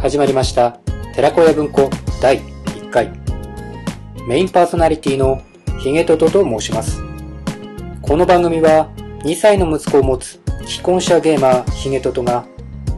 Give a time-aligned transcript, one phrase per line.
[0.00, 0.78] 始まりました。
[1.14, 1.90] 寺子屋文庫
[2.22, 3.12] 第1回。
[4.26, 5.42] メインパーソナリティの
[5.78, 7.02] ヒゲトトと申します。
[8.00, 8.88] この番組は
[9.24, 12.46] 2歳の息子を持つ既婚者ゲーマーヒゲトトが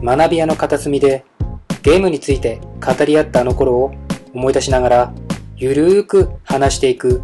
[0.01, 1.25] 学び屋の片隅で
[1.81, 3.91] ゲームについて語り合ったあの頃を
[4.33, 5.13] 思い出しながら
[5.57, 7.21] ゆるーく話していく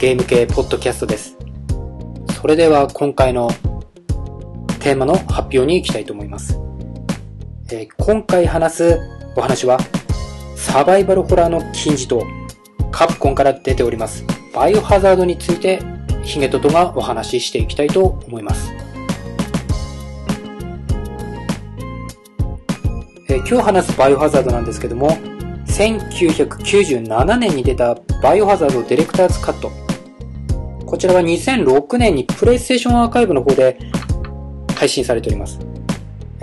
[0.00, 1.36] ゲーム系ポッドキャストです。
[2.40, 3.48] それでは今回の
[4.80, 6.58] テーマの発表に行きたいと思います。
[7.74, 9.00] えー、今回話す
[9.34, 9.78] お話は、
[10.56, 12.22] サバイバルホラーの金字塔、
[12.90, 15.80] カプコンから出ております、バイオハザードについて、
[16.22, 18.70] ヒゲトトがお話ししていきたいと思います。
[23.30, 25.08] えー、今日話すバイオハザードなんですけども、
[25.68, 29.72] 1997年に出たバイオハザードディレクターズカット。
[30.84, 33.78] こちらは2006年にプレイステーションアーカイブの方で
[34.76, 35.71] 配信されております。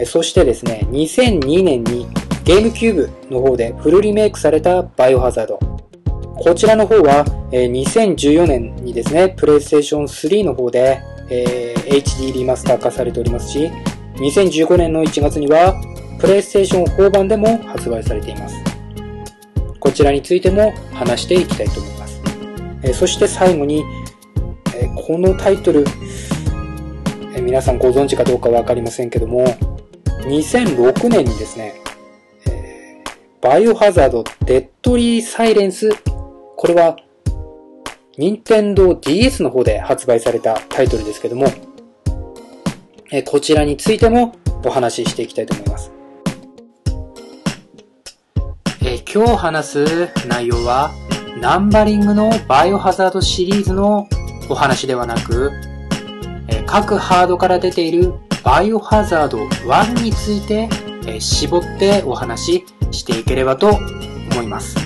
[0.05, 2.08] そしてですね、2002年に
[2.44, 5.59] ゲームキューブの方でフルリメイクされたバイオハザード。
[6.36, 13.69] こちらの方は、え2014年にですね、プレイステーション3の方で、え HD リマスター化されておりますし、
[14.16, 15.75] 2015年の1月には、
[16.17, 18.56] プレイステーション4版でも発売されています。
[19.80, 22.22] こちらについても話していきたいと思います。
[22.84, 23.84] えそして最後に、
[24.75, 25.84] えこのタイトル、
[27.36, 29.45] え皆さんご存知かどうかわかりませんけども、
[30.22, 31.81] 2006年にですね、
[32.48, 35.89] えー、バイオハザードデッドリーサイレンス、
[36.56, 36.98] これは、
[38.17, 41.47] 任天堂 DS の方で発売されたタイトルですけども、
[43.12, 45.92] えー、こちらについてもお話ししていきたいと思います。
[48.81, 50.92] えー、今日話す内容は、
[51.40, 54.08] ナンバリングのバイオハザードシリーズの
[54.50, 55.52] お話ではなく、
[56.72, 60.70] 各ハードから出ているバイオハザード1について、
[61.06, 63.68] え絞ってお話ししていければと
[64.31, 64.78] 思います。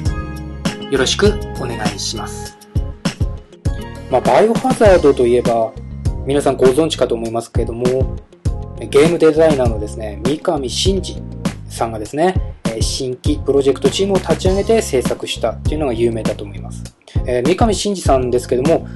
[0.89, 2.57] よろしくお願いします。
[4.09, 5.71] まあ、バイオハザードといえば、
[6.25, 8.15] 皆さんご存知かと思いますけれども、
[8.79, 11.21] ゲームデザイナーのですね、三上真司
[11.69, 16.83] さんがですね、新規プロジェクトチームを立ち上げて制作したっていうのが有名だと思います。
[17.27, 18.87] えー、三上真司さんですけども、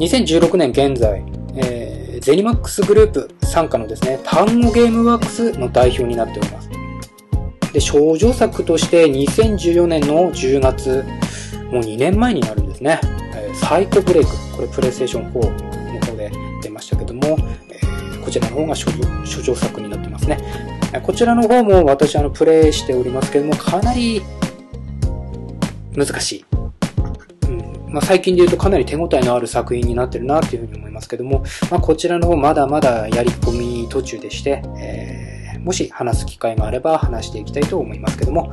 [0.00, 1.22] 2016年現在、
[1.54, 1.89] えー
[2.20, 6.68] ゼニマックスグループ傘下のですね、単語ゲームワークスの代表になっております。
[7.72, 11.02] で、少女作として2014年の10月、
[11.70, 13.00] もう2年前になるんですね。
[13.34, 14.30] えサイコブレイク。
[14.54, 16.30] これプレイステーション4の方で
[16.62, 17.38] 出ましたけども、
[17.70, 17.80] え、
[18.22, 18.90] こちらの方が少
[19.42, 20.38] 女作になってますね。
[21.02, 24.20] こちらの方も私あのプレイしておりますけども、かなり
[25.96, 26.44] 難しい。
[27.92, 38.52] まあ、最近で言うとかなり手応えのある作品になってるなっていうふうに思いますけども、まあ、こちらの方まだまだやり込み途中でして、えー、もし話す機会があれば話していきたいと思いますけども、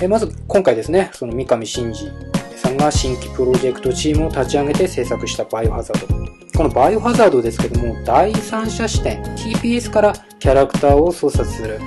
[0.00, 2.08] えー、まず今回ですね、その三上真司
[2.56, 6.32] さんが新規プロジェクトチームを立ち上げて制作したバイオハザード。
[6.56, 11.80] このバイオハザードですけども、第三者視点、TPS からキャラクターを操作する。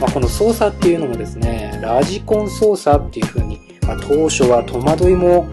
[0.00, 3.49] まあ、この操作っていうのもですね、ラジコン操作っていう風に
[3.86, 5.48] まあ、当初は戸惑いも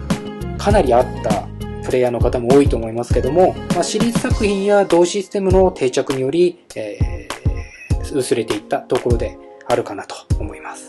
[0.58, 1.48] かなりあった
[1.84, 10.88] プレイヤーの方も多いと思いますけども、まあ、シリーズ作品や同システムの定着により、えー、薄れていったところであるかなと思います。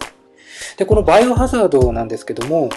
[0.77, 2.69] で、このバイオハザードなんですけども、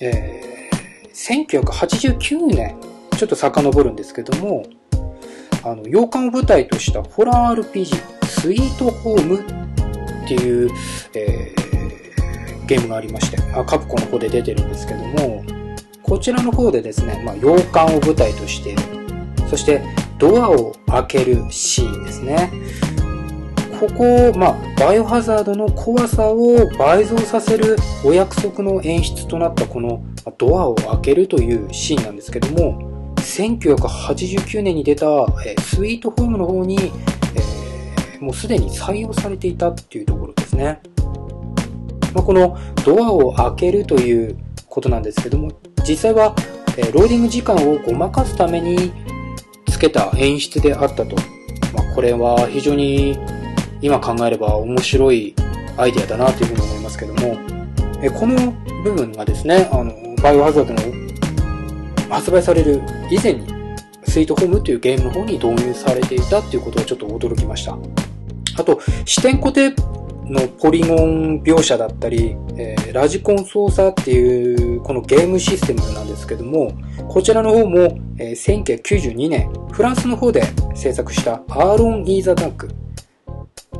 [0.00, 2.76] えー、1989年、
[3.16, 4.64] ちょっと遡るんですけども、
[5.62, 9.40] あの、洋館を舞台としたホラー RPG、スイートホーム
[10.24, 10.70] っていう、
[11.14, 11.59] えー
[12.70, 15.44] ゲームがありまして、あカプコの方で出てるんですけども、
[16.04, 18.76] こちらの方でですね、まあ、洋館を舞台として。
[19.48, 19.82] そして、
[20.18, 22.52] ドアを開けるシーンですね。
[23.80, 30.04] ここ、まあ、バイオハザードの怖さを倍増させるお約束の演出となったこの
[30.38, 35.06] ドアを開けるというシーンなんですけども、1989年に出た、
[35.44, 40.80] えスイートホームの方に、えー、もうすでに採用されていたっていうところですね。
[42.14, 44.36] まあ、このドアを開けるという
[44.68, 45.52] ことなんですけども、
[45.86, 46.34] 実際は、
[46.76, 48.92] えローディング時間をごまかすために
[49.68, 51.16] つけた演出であったと。
[51.74, 53.18] まあ、これは非常に
[53.80, 55.34] 今考えれば面白い
[55.76, 57.38] アイデアだなというふうに思いますけども、
[58.02, 58.52] えこの
[58.82, 59.92] 部分がですね、あの、
[60.22, 61.10] バイオハザードの
[62.10, 63.46] 発売される以前に、
[64.04, 67.76] スイートホームというゲームの方に導入されていたっていうことはちょっと驚きました。
[68.56, 69.72] あと、視点固定
[70.30, 76.72] のポリゴン描写だったり、えー、ラジコン操作っていうこのゲームシステムなんですけども、
[77.08, 80.42] こちらの方も、えー、1992年、フランスの方で
[80.74, 82.68] 制作したアーロン・イン・ザ・ダーク。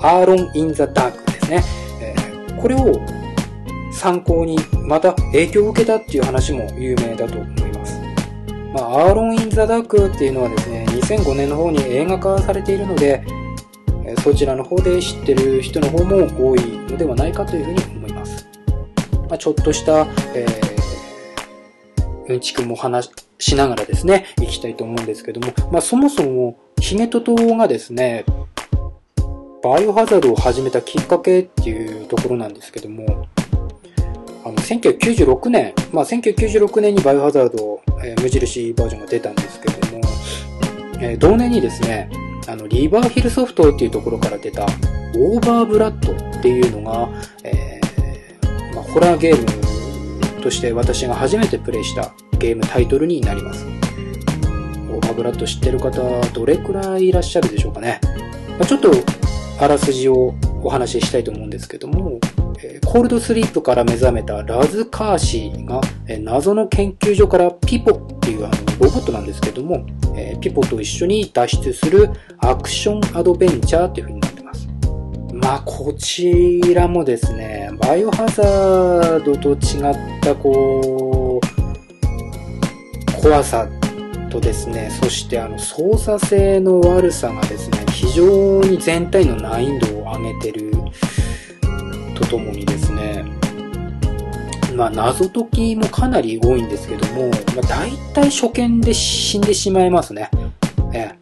[0.01, 1.63] アーロン・イン・ザ・ダークですね、
[2.01, 2.93] えー、これを
[3.93, 8.01] 参考にまた影響を受けたっていう話も有名だと思います。
[8.73, 13.23] まあ、アーロン・イン・ザ・ダークっていうのはですね、2005年の方に映画化されているので、
[14.23, 18.49] そちらの方で知ってる人の方も多いのではないかというふうに思います。
[19.29, 28.25] まあ、ちょっとした、えー、うんちくも話しながらですね、行きたいと思うんですけども、まあ、そもそも、ヒゲトトがですね、
[29.63, 33.29] バイオハザードを始めたきっかけっていうところなんですけども、
[34.45, 40.01] あの、1996年、まあ、1996年にバイオハザード、えー、無印バージョンが出たんですけども、
[41.01, 42.11] えー、同年にですね、
[42.51, 44.65] あの、リバーヒルソフトっていうところから出た、
[45.17, 47.09] オーバーブラッドっていうのが、
[47.45, 53.65] えー、まあ、ホラーゲームとして私が初めてプレイしたゲームタイトルになります。
[53.65, 56.01] オーバーブラッド知ってる方、
[56.33, 58.01] どれくらいいらっしゃるでしょうかね。
[58.59, 58.91] まあ、ちょっと、
[59.61, 62.19] あらすじをお話ししたいと思うんですけども、
[62.85, 65.81] コールドスリープから目覚めたラズ・カーシーが、
[66.21, 69.87] 謎の研究所からピポっていうあのロボットなんですけども、
[70.41, 74.69] ピポと一緒に脱出するアクションアドベンチャーっていう風になってます。
[75.33, 83.67] まあ、こちらもですね、バイオハザードと違った、こう、怖さ
[84.31, 90.73] とですね、そしてあの操作性の悪さがですね、非常に全体の難易度を上げてる
[92.21, 93.25] とともにですね、
[94.77, 100.31] まあ、謎解きもかなり多いんですけども、まあ、大体初見で死んでしまいますね。
[100.93, 101.15] ええ。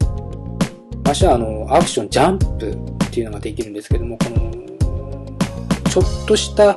[1.05, 2.71] ましては、あの、アクション、ジャンプ
[3.07, 4.53] っていうのができるんですけども、この、
[5.91, 6.77] ちょっとした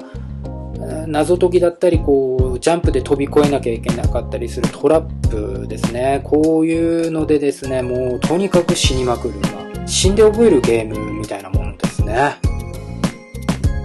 [1.07, 6.21] 謎解きだったり、こう、ジャンプで飛び越えなきゃいけなかったりするトラップですね。
[6.23, 9.39] こういうのでですね、もうとにかく死にまくる。
[9.41, 12.50] まあ、死んで覚えるゲームみたいなものですね。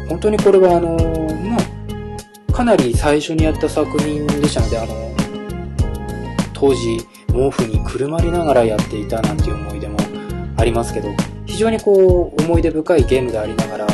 [0.08, 0.96] 本当にこれはあの、
[1.48, 1.56] ま
[2.48, 5.14] あ、かなり最初にやった作品でしたので、あの、
[6.52, 6.98] 当時、
[7.28, 9.98] 毛布にくるまりながらやっていたなんていう思い出も
[10.56, 11.10] ありますけど、
[11.44, 13.86] 非常にこう、思い出深いゲームでありながら、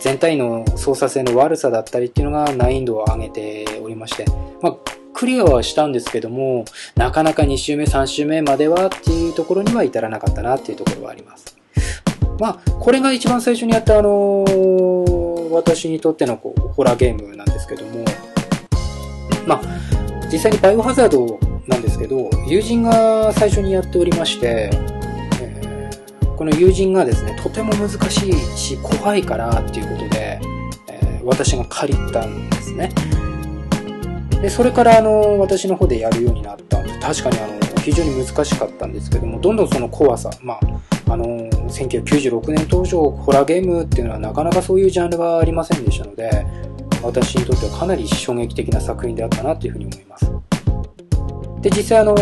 [0.00, 4.26] 全体の操作性の悪さだったりっていうのが難易度を上げておりまして、
[4.60, 4.76] まあ、
[5.14, 6.64] クリアはしたんですけども、
[6.96, 11.56] なかなか2周目、3周目まではっていうところには至らなかったなっていうところはあります。
[12.38, 18.04] まあ、これが一番最初にやったあのー、私にとってのこう、ホラーゲームなんですけども、
[19.46, 19.62] まあ、
[20.32, 24.70] 実際にバイオハザードなんですけど、友人が最初にやっておりまして、
[25.40, 30.40] えー、この友人がですね、とても難しいし、怖いからっていうことで、
[30.88, 32.90] えー、私が借りたんですね。
[34.42, 36.92] で、それからあの、私の方でやるようになったんで。
[36.98, 40.60] 確かにあの、非常に難しかったんですけども、どんどんその怖さ、まあ、
[41.14, 41.26] あの、
[41.68, 46.44] 1996年当初、ホラーゲームっていうのはなかなかそういうジャンルがありませんでしたので、
[47.04, 50.26] 私にとってはかなり衝撃的な作品であったなというふうに思います。
[51.60, 52.14] で、実際あの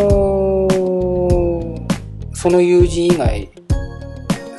[2.35, 3.49] その友人以外、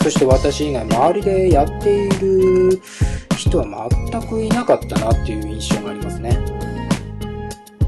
[0.01, 2.81] そして私以外、周りでやっている
[3.37, 6.39] 人は全くいなかったなっていう印象がありますね。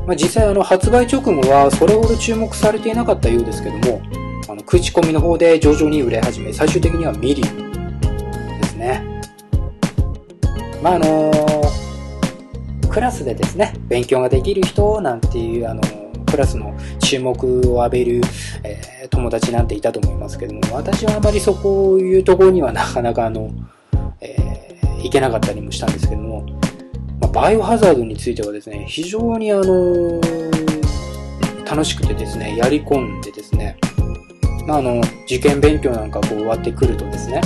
[0.06, 4.25] まあ、実際あの発売直後はそれほど注目されていなかったようですけども、
[4.66, 8.00] 口コミの方で徐々に売れ始め、最終的にはミリオン
[8.62, 9.22] ですね。
[10.82, 11.32] まあ、あの、
[12.90, 15.82] クラスでですね、勉強ができる人なんていう、あの、
[16.26, 18.22] クラスの注目を浴びる、
[18.64, 23.52] えー、友達なんていたと思いますけども、私はあまりそういうところにはなかなかあの、
[24.20, 26.46] えー、行けなかったりもしたんですけども、
[27.22, 33.78] まあ、バイオハザードについてはですね、非常にあのー、楽しくてですね、やり込んでですね、
[34.66, 37.42] まあ、あの、受験勉強なんかこう終わってくるとですね、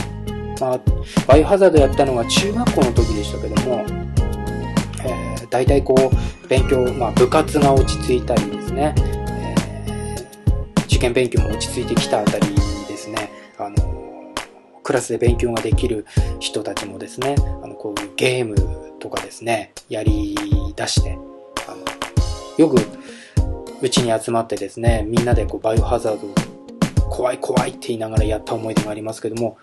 [0.60, 0.82] まあ、
[1.28, 3.86] バイオハザードやったのが中学校の時でしたけども、
[5.04, 12.48] えー、大体こう、勉強、まあ、部活が落ち着いたりですね、えー、受験勉強も落ち着いてきたあたり
[12.88, 14.34] ですね、あの、
[14.84, 16.06] クラスで勉強ができる
[16.40, 18.56] 人たちもですね、あの、こういうゲーム
[19.00, 20.36] とかですね、やり
[20.76, 21.18] 出して、
[21.68, 21.84] あの、
[22.58, 22.78] よく、
[23.82, 26.49] うちに集まってですね、みんなでこう、バイオハザードを
[27.10, 29.58] 怖い怖いって言いながらやった思い出がありますけども、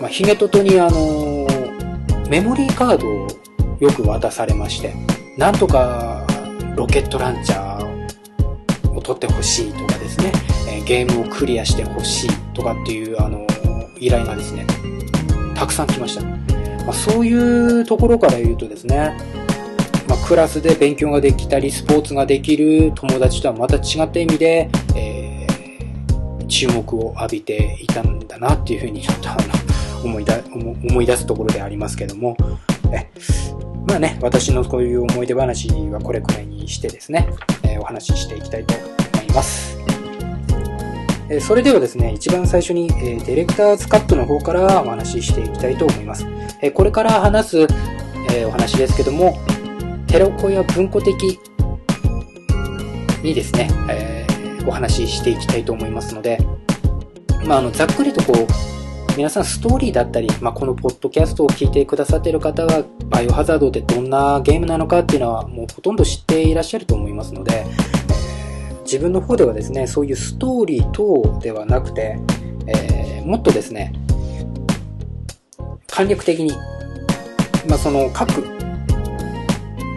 [0.00, 1.46] まあ、ヒゲトトにあの、
[2.28, 3.28] メモリーカードを
[3.78, 4.94] よく渡されまして、
[5.38, 6.26] なんとか
[6.74, 10.32] ロケットランチャーを取ってほしいとかですね、
[10.68, 13.46] えゲームをクリアしてほしいとかっていうあの、
[13.98, 14.66] 依頼がですね、
[15.54, 16.24] たくさん来ました。
[16.84, 19.16] まあ、そういうところから言うとですね、
[20.08, 25.15] まあ、クラスで勉強ができたり、スポーツができる友達とはまた違った意味で、えー
[26.56, 29.42] 注目を浴びていたんだなっていうふうにちょっとあの
[30.06, 32.34] 思いだ思い出すところでありますけども、
[32.90, 33.10] え
[33.86, 37.28] まあね、私のこういう思い出話はこれくらいにしてですね、
[37.62, 39.76] えー、お話ししていきたいと思います。
[41.28, 46.24] えそれではですね、一番最初に、えディレクターズカットの方からお話ししていきたいと思います。
[46.62, 47.66] えこれから話す、
[48.32, 49.36] えお話ですけども、
[50.06, 51.38] テロコや文庫的
[53.22, 54.25] にですね、えー、
[54.66, 56.38] お話ししていきたいと思いますので、
[57.46, 58.46] まあ、あの、ざっくりとこう、
[59.16, 67.64] 皆さんストーリーだったり、まあ、このポッドキャストを聞いてくださっている方は、バイオハザードってどんなゲームなのかっていうのはもうほとんど知っていらっしゃると思いますので、
[68.84, 72.18] 自分の方ではですね、そういうストーリー等ではなくて、
[72.66, 73.92] えー、もっとですね、
[75.86, 76.52] 簡略的に、
[77.68, 78.44] まあ、その各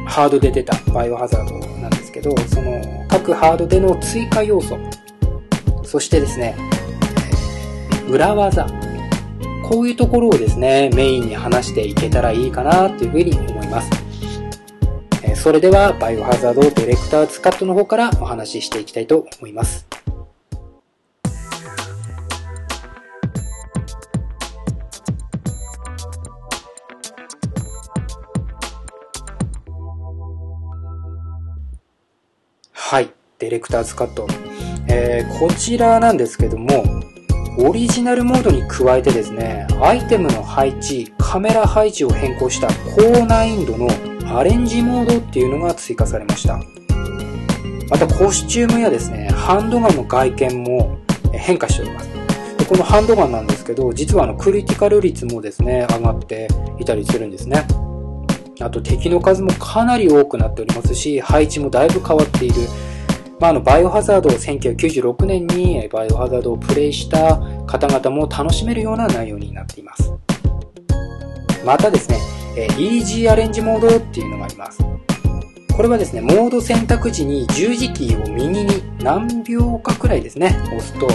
[0.07, 1.68] ハードで出たバイオハザードなん
[2.09, 4.77] ですけど、その各ハードでの追加要素、
[5.83, 6.55] そしてですね、
[8.09, 8.67] 裏技、
[9.63, 13.89] こういうところをですね、メインに話していけたらいいかなというふうに思います。
[15.35, 19.85] それでは、バイオハザードディレクターズカットの方からお話ししていきたいと思います。
[33.39, 34.27] ディレクターズカット。
[34.89, 36.83] えー、こちらなんですけども、
[37.57, 42.67] オリジナルモードに加えてですね、アイテムの配置、カメラ配置を変更した
[42.97, 43.87] 高難易度の
[44.37, 46.59] アレンジモードっていうのが追加されました。
[47.89, 50.97] またコスチュームやですね、ハンドガンの外見も
[51.31, 52.09] 変化しております。
[52.57, 57.65] でこのハンドガンなんですけど、実はあのクリティカル率もですね、上がっていたりするんですね。
[58.59, 62.55] あと敵の数もかなり多くなっておりますし、配置もだいぶ変わっている。
[63.39, 70.11] まあ、あの、バイオハザードを1996年にバイオハザードをプレイした方々も楽しめるような内容になっています。
[71.65, 72.17] またですね、
[72.57, 74.79] えイー、Easy アレンジモードっていうのがあります。
[75.73, 81.07] これはですね、モード選択時に十字キーを右に何秒かくらいですね、押すと、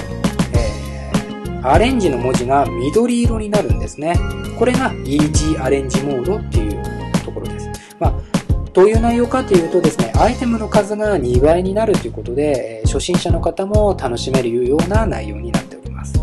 [0.55, 4.19] えー、アレンジの文字が緑色になるんですね。
[4.59, 6.83] これが Easy アレンジモードっていう
[7.23, 7.69] ところです。
[8.01, 8.34] まあ
[8.75, 16.19] どういう内容かというとですね、アイテムの数が2倍になるということで、初心者の方も楽しめるような内容になっております。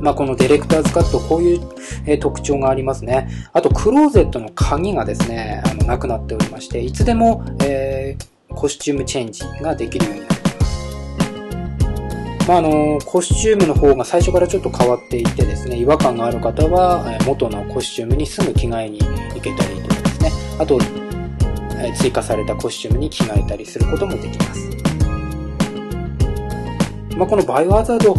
[0.00, 3.28] まあ、このディレクターズカット、こういう、特徴がありますね。
[3.52, 12.48] あと、クローゼットの鍵がですね、あの、なくなっておりまして、いつでも、えー、コスチュームチェンジができるようになっています。
[12.48, 19.89] まあ、あの、コスチュームの方が最初からちょっと変わっていてですね、違和感がある方は、元のコスチュームにすぐ着替えに行けたりと
[20.20, 20.78] ねあと、
[21.78, 24.70] え追加されたコスチュームに着替えたりすることもできます。
[27.16, 28.14] まあ、このバイオハザード、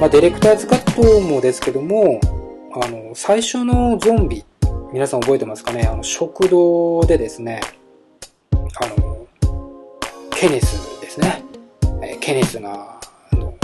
[0.00, 2.20] まあ、ディレクターズカットもですけども、
[2.74, 4.44] あの、最初のゾンビ、
[4.92, 5.82] 皆さん覚えてますかね？
[5.82, 7.60] あの、食堂でですね、
[8.52, 8.56] あ
[9.00, 9.26] の、
[10.30, 11.44] ケネスですね。
[12.02, 13.00] えケネスが、
[13.32, 13.54] あの、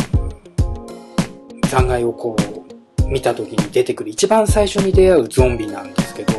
[1.68, 2.36] 残骸をこ
[3.02, 6.34] う、見た時に出てくる一番最初に出会うゾンビなんですけど、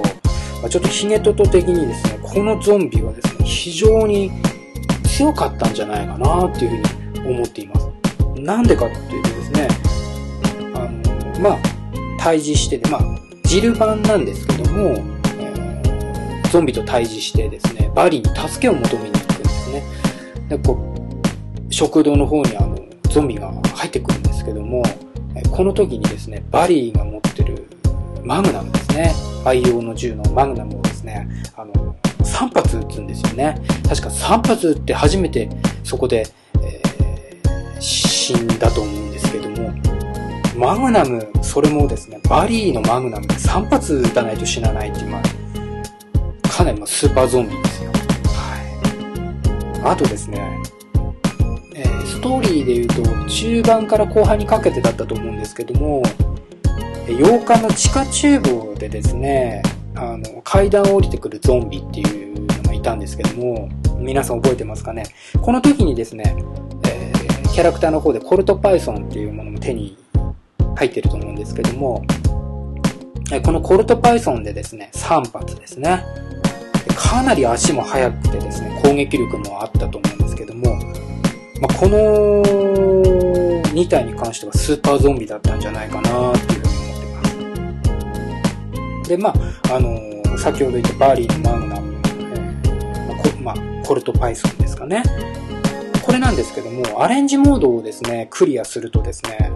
[0.62, 4.32] ま、ちょっとヒゲトト的にですね、このゾンビはですね、非常に
[5.04, 7.90] 強かったんじゃないかなっていうふうに思っています。
[8.36, 9.68] なんでかっていうとですね、
[10.74, 11.58] あの、まあ、
[12.18, 13.02] 対峙してまあ、
[13.44, 14.90] ジル版なんですけども、
[15.40, 19.84] えー、ゾンビと対峙してですね、バリに助けを求めに行くんですね。
[20.50, 22.78] で、こう、食堂の方にあの、
[23.10, 24.84] ゾンビが入ってくるんですけども、
[25.52, 27.68] この時にですね、バリーが持ってる
[28.30, 29.12] マグナムですね。
[29.44, 33.60] 愛用の銃のマグナムをですね、あの、3発撃つんですよね。
[33.88, 35.50] 確か3発撃って初めて
[35.84, 36.28] そこで、
[36.62, 39.74] えー、死んだと思うんですけども、
[40.56, 45.24] マグナム、それもですね、バリーのマグナムで3発撃たないと死なないっていう、ま
[46.44, 47.92] あ、かなりのスーパーゾンビですよ。
[48.26, 49.92] はい。
[49.92, 50.40] あとですね、
[51.74, 56.04] え、ストーリーで言うと、中盤から後半にかけてだったと思うんですけども、
[57.18, 59.62] 洋館の地下厨房でですね、
[59.96, 65.04] あの、階段を降りてくるゾンビっていうのがいたんですけども、皆さん覚えてますかね？
[65.42, 66.36] この時にですね、
[66.88, 69.98] えー、キャラクターの方でコルトパイソンっていうものも手に
[70.76, 72.06] 入ってると思うんですけども、
[73.44, 76.04] このコルトパイソンでですね、3発ですね。
[76.96, 80.76] かなり足も速くてですね、攻撃力もあったと思うんですけども、
[81.62, 82.44] まあ、この
[83.74, 86.69] 2体に関してはスーパーゾンビだったんじゃないかなっていう
[89.10, 89.34] で、ま
[89.70, 95.04] あ、あのー、先ほど言ったバリーのマグナム、えー、まあ、コルトパイソンですかね。
[96.06, 99.52] これなんですけども、アレンジモードをですね、クリアするとですね、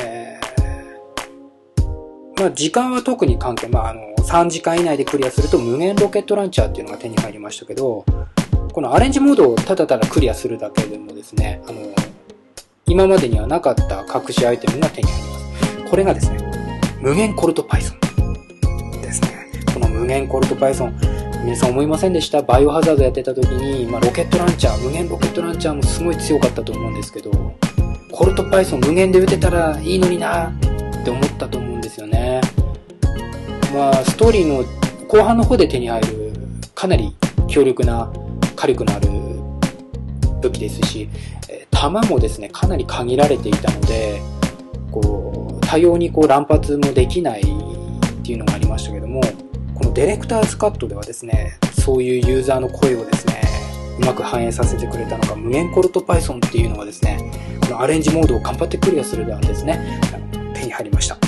[0.00, 0.40] え
[2.38, 8.04] まあ、時間は特に関係、まあ、あの、3時間以内でクリアすると無限ロケットランチャーっていうのが手に入りましたけど、
[8.72, 11.80] このアレンジモードをただただクリアするだけでもですね、あの、
[12.86, 15.90] 今までにはなかった隠しアイテムが手に入ります。
[15.90, 16.38] これがですね、
[17.00, 18.11] 無限コルトパイソン。
[20.02, 20.98] 無限コルトパイソン、
[21.44, 22.42] 皆さん思いませんでした？
[22.42, 27.30] バイオハザードやってた時に、まあ、ロケットランチャー、無限ロケットランチャーもすごい強かったと思うんですけど、
[28.10, 32.40] コルトパイソン無限で撃てたらいいのになって思ったと思うんですよね。
[33.72, 34.64] まあ、ストーリーの
[35.06, 36.32] 後半の方で手に入る、
[36.74, 37.14] かなり
[37.46, 38.12] 強力な
[38.56, 39.08] 火力のある
[40.40, 41.08] 武器ですし、
[41.70, 44.20] 弾もですね、かなり限られていたので、
[44.90, 47.44] こう、多様にこう乱発もできないっ
[48.24, 49.20] ていうのがありましたけども、
[49.94, 53.42] ディレクターズカットではですね、そういうユーザーの声をですね、
[54.00, 57.30] うまく反映させてくれたのか、無限コルト Python っていうのがですね、
[57.60, 60.00] このアレンジモードを頑張ってクリアするではですね、
[60.54, 61.18] 手に入りました。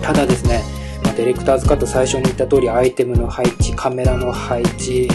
[0.00, 0.62] ただですね、
[1.02, 5.08] ま、ディレクターズカット最初に言った通りアイテムの配置、カメラの配置、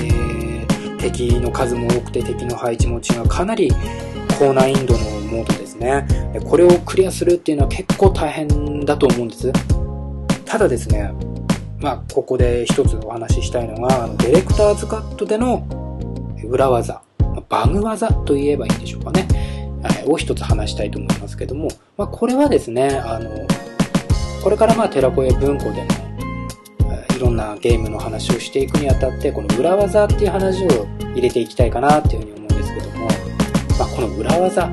[0.99, 3.29] 敵の数も多くて敵の配置も違う。
[3.29, 3.71] かなり
[4.37, 6.05] 高難易度のモードですね。
[6.43, 9.53] これをクリアするっていうのは結構大変だと思うんです。
[10.43, 11.13] ただですね、
[11.81, 15.65] まあ、ここで一つお話ししたいのが、ディレクターズカットでの
[16.43, 17.01] 裏技、
[17.47, 19.27] バグ技と言えばいいんでしょうかね。
[20.05, 23.29] を一つ話したいと思いますけども、まあ、これはですね、あの、
[24.43, 25.99] これからまあ、寺子屋文庫でも
[27.15, 33.07] いろんなゲームの話をしていくにあたって、この裏技っていう話を入れていきたいかなっていうふうに思うんですけども、
[33.77, 34.69] まあ、この裏技、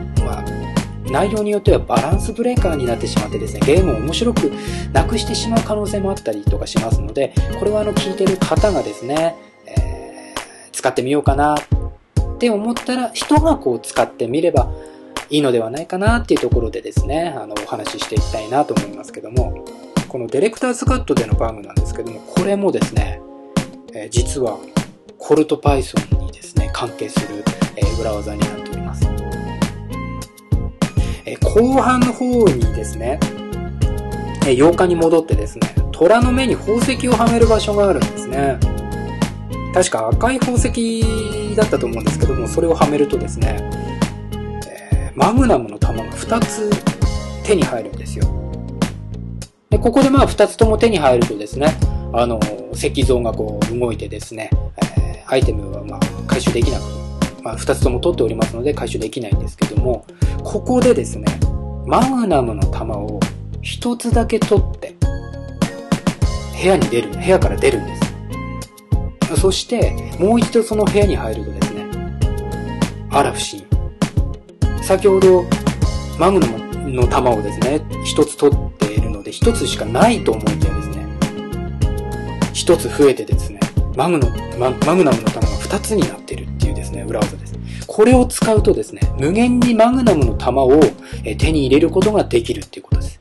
[1.11, 4.53] 内容によってはバランスブレーカーになってしまってですね、ゲームを面白く
[4.93, 9.37] なくしてしまう可能性もあったりとかしますので、これはあの聞いてる方がですね、
[9.67, 14.71] えー、使ってみようかなって思ったら、人がこう使ってみれば
[15.31, 19.65] いいのではないかなっていうところでですね、あの、お話ししていきたいなと思いますけども、
[20.09, 23.21] このディレクターズカットでのバグなんですけども、これもですね、
[23.93, 24.59] えー、実は
[25.19, 27.43] コルト Python にですね、関係する、
[27.77, 29.16] えー、裏技になっております。
[31.27, 33.19] え、後半の方にですね、
[34.47, 38.59] え、8日に戻ってですね、虎の目に宝石をはめる場所があるんですね。
[39.75, 41.05] 確か赤い宝石
[41.57, 43.57] だったと思うんですけども、それをはめるとですね、
[44.69, 46.71] え、マグナムの弾が2つ
[47.43, 48.25] 手に入るんですよ。
[49.69, 51.77] で、ここでまあ2つとも手に入るとですね、
[52.13, 52.39] あの、
[52.73, 57.06] 石像がこう動いてですね、えー、アイテムはま回収できなく、
[57.47, 60.05] まあ2つとも取っておりますので回収できないんですけども、
[60.43, 61.27] ここでですね、
[61.87, 63.21] マグナムの弾を
[63.63, 64.97] 1つだけ取って、
[66.61, 67.95] 部屋に出る、部屋から出るんで
[69.37, 69.41] す。
[69.41, 71.87] そして、もう一度その部屋に入るとですね、
[73.11, 74.83] あら不思議。
[74.83, 75.45] 先ほど、
[76.19, 81.07] マグナムの弾をですね、一つ取っているので1つしかないと思いきやですね、
[82.55, 83.61] 1つ増えてですね、
[83.95, 84.29] マグノ
[84.59, 86.56] マグナムの弾が2つになってる
[86.97, 87.55] ね、裏技です。
[87.87, 90.81] これを使うとですね、無限にマグナムの弾を
[91.39, 93.19] 手に入れることができるっていうことです。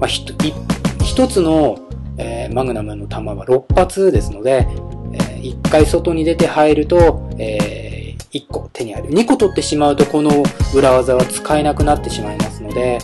[0.00, 1.78] まあ、1つの、
[2.16, 4.66] えー、マグナムの弾は6発ですので、
[5.12, 9.10] えー、1回外に出て入ると、えー、1個手に入る。
[9.10, 10.42] 2個取ってしまうとこの
[10.74, 12.98] 裏技は使えなくなってしまいますので、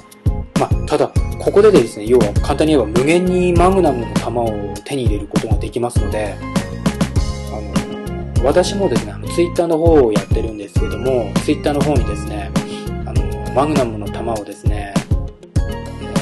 [0.58, 6.36] まあ、ただ、ここでですね、要は簡単に言えば無限にマグナムの弾を手に入れることができますので、
[8.42, 12.50] 私もですね、あの、ツイッターの方をやってるんですけども、ツイッターの方にですね、
[13.06, 14.94] あの、マグナムの弾をですね、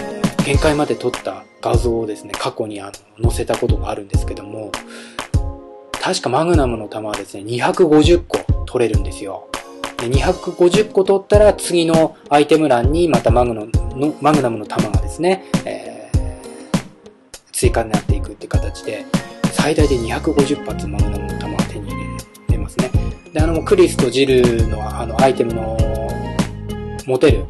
[0.00, 4.72] え、限界まで撮った画像をですね、過去にあの、載せたことがあるんですけども、
[6.00, 9.48] 確かマグナムの弾はですね、250個取れるんですよ。
[9.98, 13.66] で250個取ったら次のアイテム欄にまたマグの
[14.20, 19.04] マグナムの弾がですね、えー、追加になっていくって形で、
[19.52, 21.27] 最大で250発マグナム
[23.32, 25.76] で、あの、クリスとジルのあのアイテムの
[27.06, 27.44] 持てる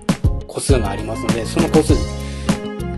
[0.47, 1.95] 個数がありますので、その個数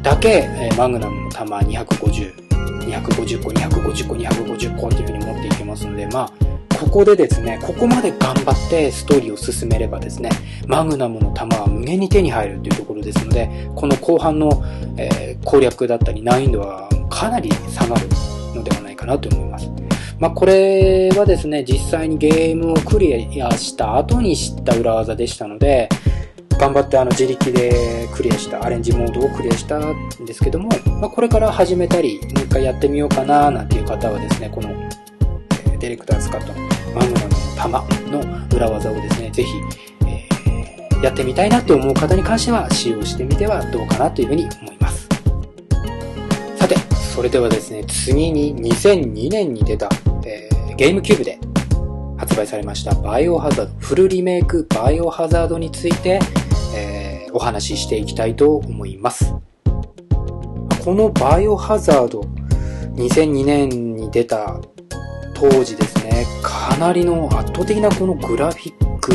[0.03, 2.35] だけ、え、マグナムの弾250、
[2.87, 10.31] 250個、250個、250個っていう風に持っていけますので、まあ、ここでですね、ここまで頑張ってストーリーを進めればですね、
[10.67, 14.65] マグナムの弾は無限に手に入るというところですので、この後半の、
[14.97, 18.09] えー、攻略だったり難易度はかなり下がる
[18.55, 19.71] のではないかなと思います。
[20.21, 25.89] まあ、これはですね、実際にゲームをクリアした後に知った裏技でしたので、
[26.59, 30.69] 頑張ってあの自力でクリアしたアレンジモードをクリアしたんですけども、
[31.01, 34.69] まあ、これから始めたり、もう一回やってみようかななんていう方はですね、この
[35.79, 39.51] ディレクターズカットのマグナの弾の裏技をですね、ぜひ、
[40.07, 45.09] えー、やってみたいなって思う方に関しては使用してみてはどうかなというふうに思います。
[46.57, 49.89] さて、それではですね、次に2002年に出た、
[50.81, 51.39] ゲームキューブで
[52.17, 56.19] 発売されましたバイオハザード、フルリメイクバイオハザードについて、
[56.75, 59.35] えー、お話ししていきたいと思います。
[60.83, 62.23] このバイオハザード、
[62.95, 64.59] 2002年に出た
[65.35, 69.13] 当時ですね、かなりの圧倒的なこのグラフィック。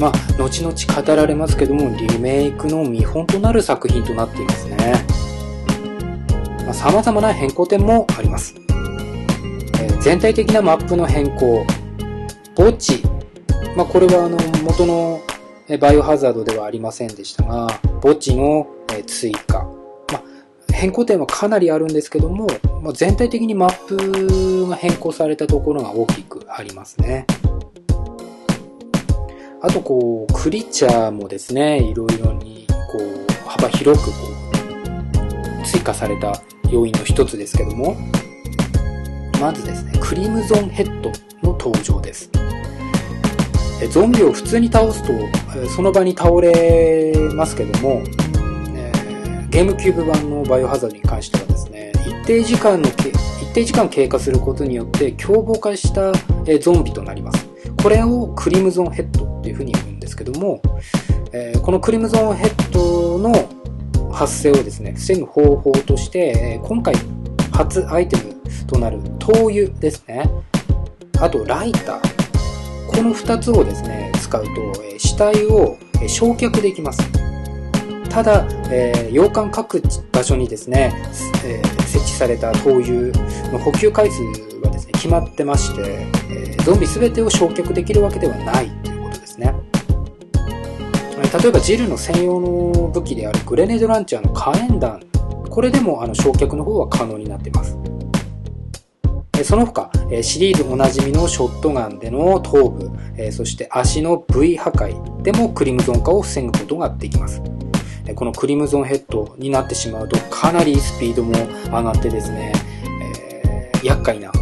[0.00, 4.76] まあ、後々語られますけども、リメイクの見本となる作品となっていますね。
[6.64, 8.67] まあ、様々な変更点もあります。
[10.00, 11.64] 全体的なマップの変更、
[12.56, 13.02] 墓地、
[13.76, 15.20] まあ、これはあの、元の
[15.80, 17.66] バイオハザードではありませんでしたが、
[18.02, 18.66] 墓地の
[19.06, 19.58] 追加、
[20.12, 20.22] まあ
[20.72, 22.46] 変更点はかなりあるんですけども、
[22.82, 27.26] まあ、全体的にマップが変更されたところが大きくありますね。
[29.60, 34.16] あとこう、クリチャーもですね、いろいろにこう、幅広くこ
[35.60, 37.96] う、追加された要因の一つですけども、
[39.40, 41.10] まずですね、クリムゾンヘッド
[41.42, 42.30] の登場です。
[43.92, 45.12] ゾンビを普通に倒すと、
[45.68, 48.02] その場に倒れますけども、
[49.50, 56.12] ゲームキューブ版のバイオハザードに関してはですね、一定時間の、一定時間経過することによって凶暴化した
[56.60, 57.48] ゾンビとなります。
[57.82, 60.60] これをクリムゾンヘッドっていうふうに言うんですけども、
[61.62, 63.48] このクリムゾンヘッドの
[64.10, 66.94] 発生をですね、防ぐ方法として、今回
[67.52, 70.28] 初アイテムとなる灯油ですね。
[71.20, 72.18] あとライター。
[72.88, 74.50] この2つをですね、使うと
[74.84, 75.76] え死体を
[76.08, 77.00] 焼却できます。
[78.08, 79.82] ただ、えー、洋館各
[80.12, 80.92] 場所にですね、
[81.44, 83.12] えー、設置された灯油
[83.52, 84.22] の補給回数
[84.62, 89.54] はですね、決まってまして、えー、ゾンビ全てを焼却できるわけではないということですね。
[91.42, 95.00] 例えばジルの専用の武器であるグレネードランチャーの火炎弾、
[95.50, 97.76] これでもあの焼却の方は可能になっています。
[99.44, 99.90] その他、
[100.22, 102.90] シリーズおなじみのショットガンでの頭部、
[103.32, 107.42] そして足の V 破壊でもクリムゾン化を防ぐことができます。
[108.14, 111.34] このクリムゾンヘッドになってしまうとかなりスピードも
[111.66, 112.52] 上がってですね、
[113.42, 114.32] えー、厄介な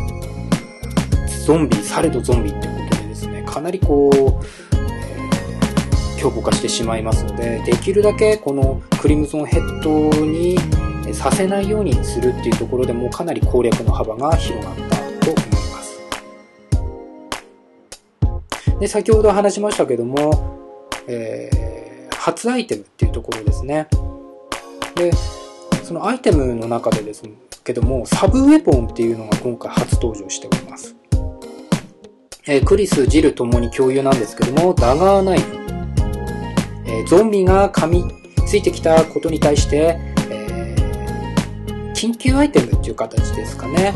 [1.44, 4.44] ゾンビ、されどゾンビってことでですね、かなりこう、
[6.20, 9.90] 強固化してしまいますので、できるだけこのクリムゾンヘッド
[10.24, 10.56] に
[11.14, 16.00] させないようにするっていうところでもかなり攻略の幅が広がったと思います。
[18.80, 20.62] で、先ほど話しましたけども、
[21.06, 21.66] えー
[22.26, 23.86] 初アイテムっていうところですね。
[24.96, 25.12] で、
[25.84, 27.22] そのアイテムの中でです
[27.62, 30.96] けども、サブウェポンっていうのが今回初登場しております。
[32.48, 35.56] えー、クリス、ジルともに共有なんですけども、ダガーナイフ。
[36.86, 38.04] えー、ゾンビが噛み
[38.44, 39.96] ついてきたことに対して、
[41.96, 43.94] 緊急アイテムっていう形ですかね。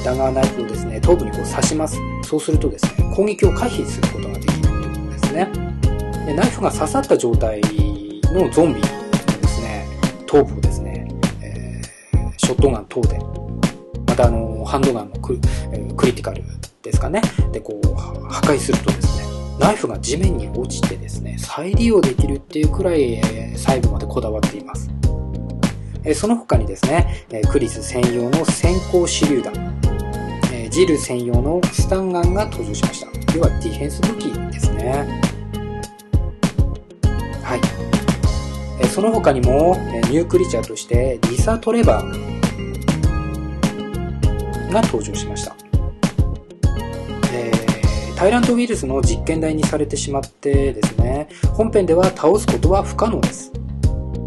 [0.00, 1.98] えダガーナイフをですね、頭部にこう刺します。
[2.22, 5.48] そうするとですね、攻撃を回避することができるということですね。
[6.24, 7.60] でナイフが刺さった状態
[8.32, 8.86] のゾンビの
[9.40, 9.88] ですね、
[10.24, 11.08] 頭部をですね、
[11.42, 13.18] えー、ショットガン等で、
[14.06, 15.36] またあの、ハンドガンのク,、
[15.72, 16.44] えー、クリティカル
[16.82, 19.24] ですかね、でこう、破壊するとですね、
[19.58, 24.88] ナイフが地面に落ちてですね、再利用できるっていうくらい、えー、細部までこだわっています。
[26.04, 29.52] えその他にですね、えクリス専用の先行手榴弾、
[30.52, 33.06] えジル専用のスタンガンが登場しました。
[33.36, 35.06] 要はディフェンス武器ですね。
[37.42, 37.60] はい。
[38.80, 42.32] えその他にも、えニュークリチャーとしてリサ・トレバー
[44.72, 45.56] が登場しました。
[48.22, 53.52] タイラントウイルスの実験台にされてしまってですね、本編では倒すことは不可能です。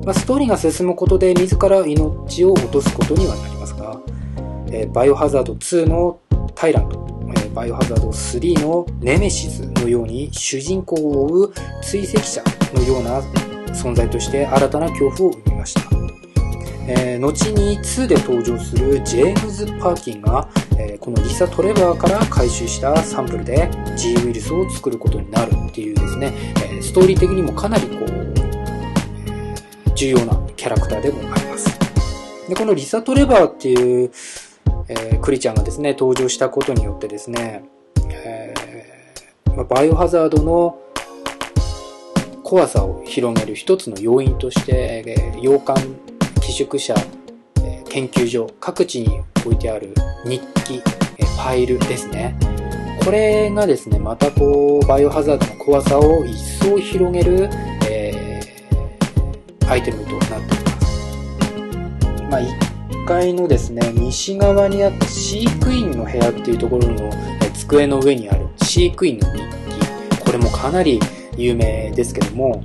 [0.06, 4.00] まあ、ストーリーが進むことで自ら命を落とすことにはなりますが、
[4.68, 6.20] えー、バイオハザード2の
[6.54, 12.44] タイラント、えー、バイオハザード3のネメシスのように主人公を追う追跡者
[12.76, 13.20] のような
[13.74, 15.82] 存在として新たな恐怖を生みました。
[16.88, 28.45] えー、後に2で登場するジェームズ・パーキンが、えー、このリサ・トレバーから回収したサンプルで G ウイルスを作ることになるっていうですね、えー、ストーリー的にもかなりこう、
[29.96, 31.80] 重要なキャラクターでもあります。
[32.48, 34.12] で、このリサ・トレバーっていう、
[34.88, 37.64] えクリちゃんがですね、登場したことによってですね、
[38.10, 38.54] え
[39.56, 40.80] まバイオハザードの
[42.44, 45.82] 怖さを広げる一つの要因としてえ、洋館、
[46.42, 46.94] 寄宿舎、
[47.90, 52.38] 研究所、各地に置いてある日記、ファイルですね。
[53.04, 57.50] これがですね、またこう、バイオハザードの怖さを一層広げる、
[59.68, 61.12] アイテムとなっています。
[62.30, 67.10] まあ、1階のですね、西側にあった飼育員の部屋っていうところの
[67.54, 69.46] 机の上にある飼育員の日記。
[70.24, 71.00] これもかなり
[71.38, 72.64] 有名ですけども、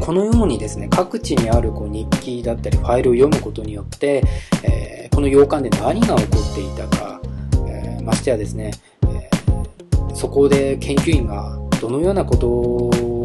[0.00, 4.22] このようにですね、各地にあるこう日記だったりファイルを読むことによって、
[4.64, 7.20] えー、この洋館で何が起こっていたか、
[7.68, 8.72] えー、ましてやですね、
[9.08, 13.15] えー、そこで研究員がどのようなことを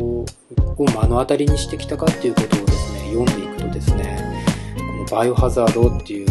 [0.77, 4.45] を目の当たりにしてきたかっていうことをですね、読んでいくとですね、
[4.77, 6.27] このバイオハザードっていう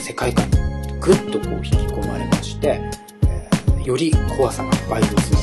[0.00, 0.58] 世界観に
[1.00, 2.80] ぐっとこう引き込まれまして、
[3.26, 5.38] えー、より怖さが倍増する。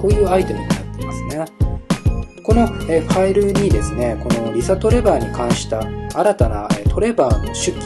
[0.00, 1.44] こういうアイテムになってますね。
[2.42, 5.80] この、えファイルにですね、このリサ・トレバーに関した
[6.14, 7.78] 新たな、えトレバーの手記、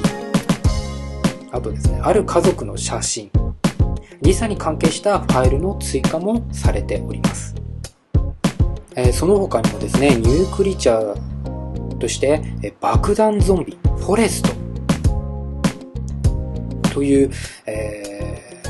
[1.53, 3.31] あとですね、ある家族の写真、
[4.21, 7.55] リサに関係したファイルの追加もされております。
[9.01, 14.51] えその他にもですね、ニュークリチャーとして、え爆弾ゾンビ、フォレスト
[16.93, 17.31] という、
[17.67, 18.61] え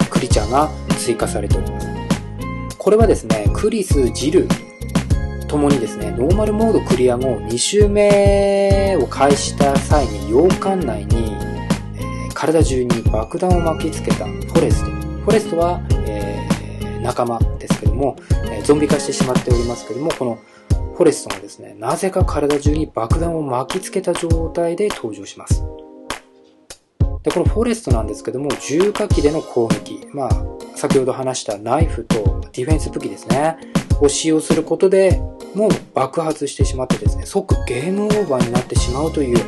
[0.00, 1.86] ー、クリチャーが追加されております。
[2.78, 4.48] これはですね、クリス、ジル、
[5.46, 11.36] ともにですね、ノーマルモードクリア後、2周目を開始した際に洋館内に、
[11.96, 14.90] え、体中に爆弾を巻きつけたフォレスト。
[14.90, 17.38] フォレストは、えー、仲間
[17.94, 18.16] ども、
[18.50, 20.38] え、ゾンビ化してしまっておりますけども、この
[20.94, 25.64] フォレストがですね、なぜか体中に爆弾を巻きつけた状態で登場します。
[27.22, 30.06] で、このフォレストなんですけども、重火器での攻撃。
[30.12, 30.30] まあ、
[30.76, 33.56] 先ほど話したナイフとディフェンス武器ですね。
[34.00, 35.20] を使用することで、
[35.54, 39.38] もう爆発してしまってですね、即ゲームオーバーになってしまうという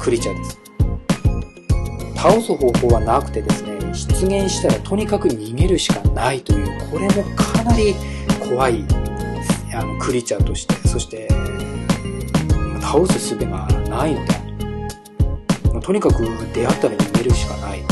[0.00, 0.58] クリーチャーです。
[2.16, 7.94] 倒す方法はなくてですね、出現したらとにかく逃げるしかないという、これもかなり
[8.40, 8.84] 怖い
[9.74, 11.28] あのクリーチャーとして、そして
[12.80, 16.22] 倒す術がないので、とにかく
[16.54, 17.82] 出会ったら逃げるしかない。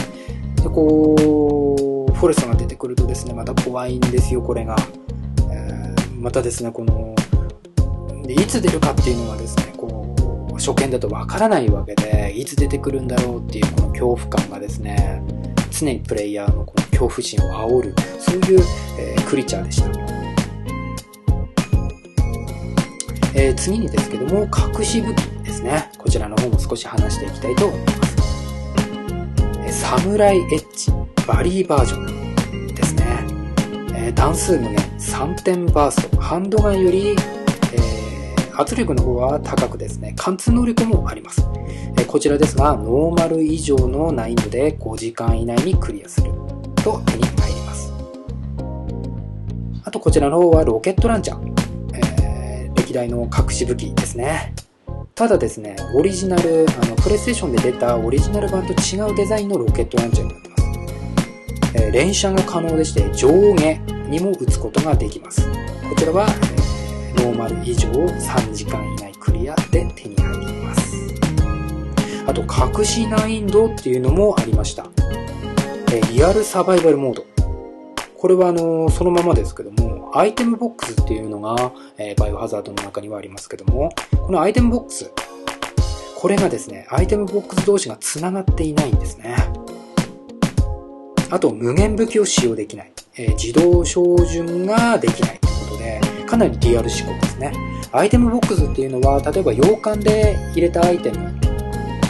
[0.56, 4.76] で、こう、フォレストが出てくるとですね、また怖いんですよ、これが。
[5.50, 7.14] えーまたですね、この、
[8.26, 15.22] でいつ出るかっていうのはですね、こう、初見だとわからないわけで、いつ出てくるんだろうっていうこの恐怖感がですね、
[15.78, 18.60] 常にプレイヤーのこの恐怖心を煽る、そういう、
[18.98, 19.88] えー、クリーチャーでした。
[23.34, 25.90] えー、次にですけども、隠し武器ですね。
[25.98, 28.16] こちらの方も少し話していきたいと思います。
[29.58, 30.90] えー、サムライエッジ
[31.26, 33.04] バリーバージョンですね。
[33.94, 37.14] えー、段数無限3点バースト、ハンドガンより、
[38.58, 41.46] 圧力の方は高くですね、貫通能力もあります。
[41.98, 46.30] え、こちらですが、ノーマル以上の難易度で5時間以内にクリアする
[46.76, 47.92] と手に入ります。
[49.84, 51.52] あとこちらの方はロケットランチャー。
[51.94, 54.54] えー、歴代の隠し武器ですね。
[55.14, 60.64] ただですね、オリジナル、あの、プレイステーションで出たオリジナル版と違うデザインのロケットランチャーになってます。
[61.74, 63.74] えー、連射が可能でして、上下
[64.08, 65.46] にも打つことができます。
[65.88, 66.26] こちらは、
[67.16, 71.14] ノーマル以上を3時間以内クリアで手に入ります。
[72.26, 74.86] あと、隠し難易度っていうのもありました。
[75.92, 77.26] え、リアルサバイバルモード。
[78.18, 85.12] これはあの、そのままですけども、アイテムボックスっていうのが、え、バイオハザードの中にはありますけども、このアイテムボックス、
[86.16, 89.36] これがですね、アイテムボックス同士が繋がっていないんですね。
[91.30, 92.92] あと、無限武器を使用できない。
[93.18, 95.40] え、自動照準ができない、
[96.26, 97.52] かなりリアル志向ですね。
[97.92, 101.32] アイテムボックスっていうのは、例えば洋館で入れたアイテム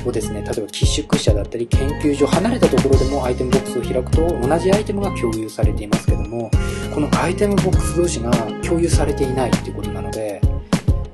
[0.06, 6.50] をですね、例えば寄宿舎だったり研究所、離れたところでもアイテムボックスを開くと同じアイテムが共有されていますけども、
[6.94, 8.30] このアイテムボックス同士が
[8.62, 10.40] 共有されていないっていうことなので、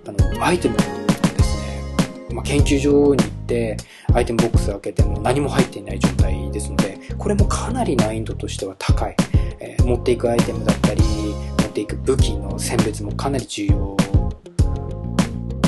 [0.07, 3.77] あの、アイテムですね、まあ、研究所に行って、
[4.15, 9.17] アイテムボックスを開けても何も入っていない状態ですので、これもかなり難易度としては高い。
[9.61, 11.03] えー、持っていくアイテムだったり、
[11.73, 13.97] ていく武器の選別もかなり重要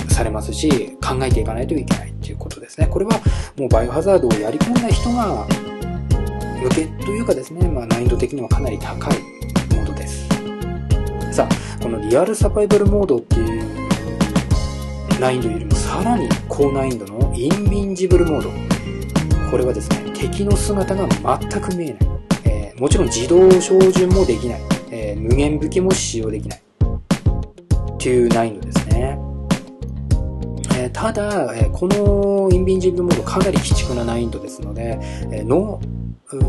[0.09, 2.87] されますし、考えていかないといけないっていうことですね。
[2.87, 3.21] これは
[3.59, 5.47] もうバイオハザードをやり込んだ人が
[6.62, 9.19] 向けというかですね、まあ難易度的にはかなり高い
[9.75, 10.29] モードです。
[11.33, 13.64] さあ、このリアルサバイバルモードっていう
[15.21, 18.51] 難易度よりもさらに高難易度のインビンジブルモード。
[19.51, 21.09] これはですね、敵の姿が
[21.40, 21.99] 全く見えない
[22.45, 22.75] え。
[22.79, 24.73] もちろん自動照準もできない。
[25.16, 26.61] 無限武器も使用できない。
[26.61, 29.18] っていう難易度ですね。
[30.77, 34.98] えー、ただ、えー、このインビンジブルモードかなり鬼畜な難易度ですので、
[35.33, 35.81] えー、の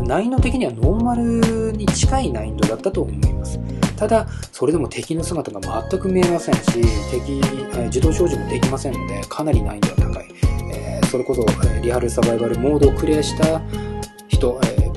[0.06, 3.60] 難易度的にはノーマルに近い難易度だったと思います。
[3.96, 6.62] ただ、それでも敵の姿が全く見えませんし、
[7.10, 7.40] 敵、
[7.76, 10.28] え自動表示もできませんので、かなり難易度が高い。
[10.74, 13.62] えそれこそ、えリアルサバイバルモードをクリアした
[14.28, 14.90] 人、え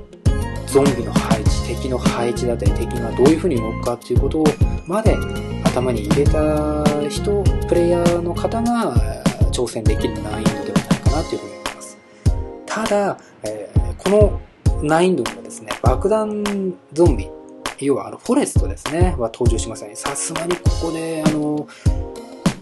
[0.67, 4.43] ゾンビの配置、敵の配置だったり、敵がどういう風に動くかっていうことを
[4.88, 5.15] まで
[5.63, 8.95] 頭に入れた人、プレイヤーの方が
[9.51, 11.97] 挑戦できる難易度ではないかなというふうに思います。
[12.65, 14.41] ただ、えー、この
[14.82, 16.43] 難易度にはですね、爆弾
[16.93, 17.29] ゾンビ、
[17.82, 21.67] 要はあのフォレストですね、は登場しません、さすがにここで、あの、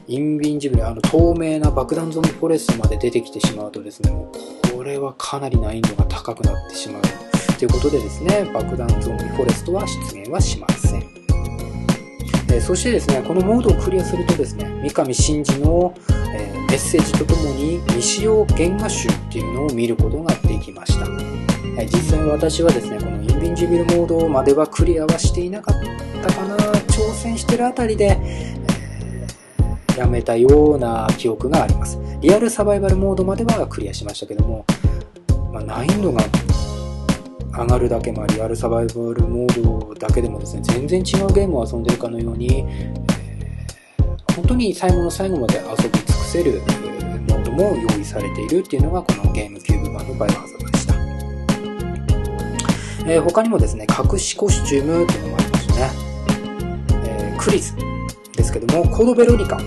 [0.10, 4.32] インビンジブル、あの透明な爆弾ゾンビフォレストまで出てきてしまうとですね、も
[4.65, 7.37] うこれはかなり難易度が高くなってしまう。
[7.58, 11.04] ということでですね、爆弾ゾンビフォレストは出現はしません。
[12.52, 15.96] え、そしてですね、このモードをクリアするとですね、三上真司の、
[16.36, 21.08] え、メッセージとともに未使用原画集っていうのを見ることができました。
[21.82, 25.76] え、実際私はですね、このインビンジビルモードまではクリアはしていなかっ
[26.22, 31.98] たかな、挑戦してるあたりで、えー、やめたような記憶があります。
[32.22, 34.63] リアルサバイバルモードまではクリアしましたけども、
[35.52, 36.22] まあ、難易度が
[37.58, 46.62] 上がるだけ、まあ、リアルサバイバルモードだけでもですね、全然違うゲームを遊んでるかのように、えー、本当に最後の最後まで遊び尽くせる
[47.28, 50.93] モードも用意されているっていうのがこのゲームキューブ版のバイオハザードでした。
[53.12, 55.91] えー、他にもですね、隠しコスチュームっていうのもありましたね。
[57.06, 57.74] えー、クリズ
[58.36, 59.63] ですけども、コードベロニカ、え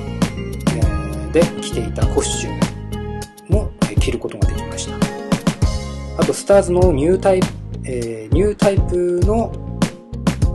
[0.80, 4.94] ー、で着ていたコスチュームも、着ることができました。
[6.18, 9.52] あと、スターズのニュータイプえー、ニュータイプの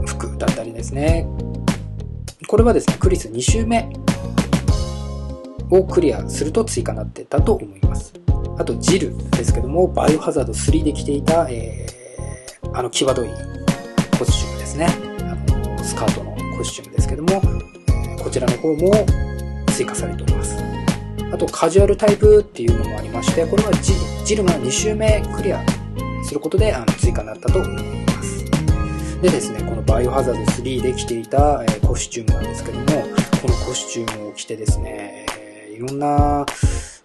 [0.06, 1.26] 服だったりですね。
[2.46, 3.88] これはですね、クリス2周目
[5.70, 8.14] をクリアすると追加になってたと思います。
[8.58, 13.28] あと、ジルですけども、バイオハザード3で着ていた、えー、あの、際どい
[14.18, 14.86] コスチュームですね。
[15.20, 18.90] あの、スカートのコスチュームですけども、えー、こちらの方も
[19.72, 20.56] 追加されております。
[21.32, 23.72] あと、カジュアルタイプっていうのもありまして、これは
[24.24, 25.62] ジルが2周目クリア
[26.26, 28.44] することであの追加になったと思います。
[29.22, 36.44] でですね、このバイオハザード3で着ていた、えコスチュームなんですけども、このコスチュームを着てですね、えいろんな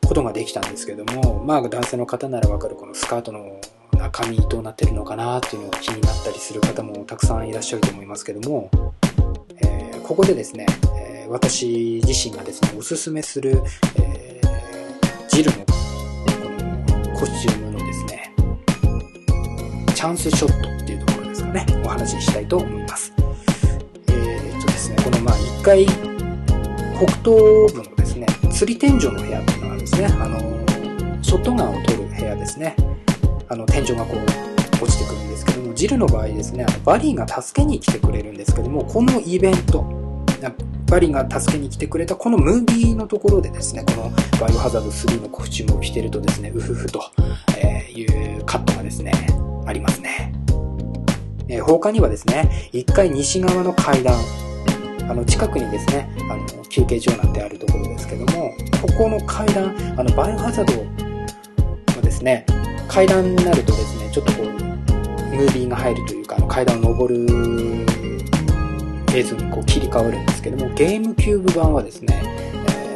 [0.05, 3.61] ことができたんですけども、まあ男性の方ならわかるこのスカートの
[3.97, 8.69] 中身どうなってるのかなっていうのが気になったりする方もたくさんいらっしゃると思いますけども、
[9.61, 10.65] えー、ここでですね、
[10.97, 13.61] えー、私自身がですね、おすすめする、
[14.01, 15.71] えー、ジルのこ
[17.09, 17.70] のコスチューム
[20.01, 23.13] チャンスショットっていうところですかね、お話ししたいと思います。
[24.07, 25.95] えー、っとですね、このまあ1階、北
[27.23, 30.39] 東部のですね、釣り天井の部屋っていうのがですね、あの、
[31.21, 32.75] ショットガンを取る部屋ですね。
[33.47, 39.85] あの、天井がこう、落ちてくるんですけども、ジルの場合ですね、あのバリーが助けに来てくれるんですけども、このイベント、
[40.87, 47.03] バリが助けに来てくれたこのムービーのところでですね、このバイオハザード3のコスチュームを着てるとですね、うふふと
[47.95, 48.03] い
[48.39, 49.11] うカットがですね、
[49.65, 50.33] ありますね。
[51.47, 54.15] えー、放課にはですね、1階西側の階段、
[55.09, 62.45] あの、近くにですね、あの、休憩所なんてあるところですけども、ここの階段、あの、バイオハザードのですね、
[62.87, 67.85] 階段になるとですね、ちょっとこう、ムービーが入るというか、あの、階段を登る
[69.13, 72.95] 映像にこう切り替わるんですけども、ゲームキューブ版はですね、え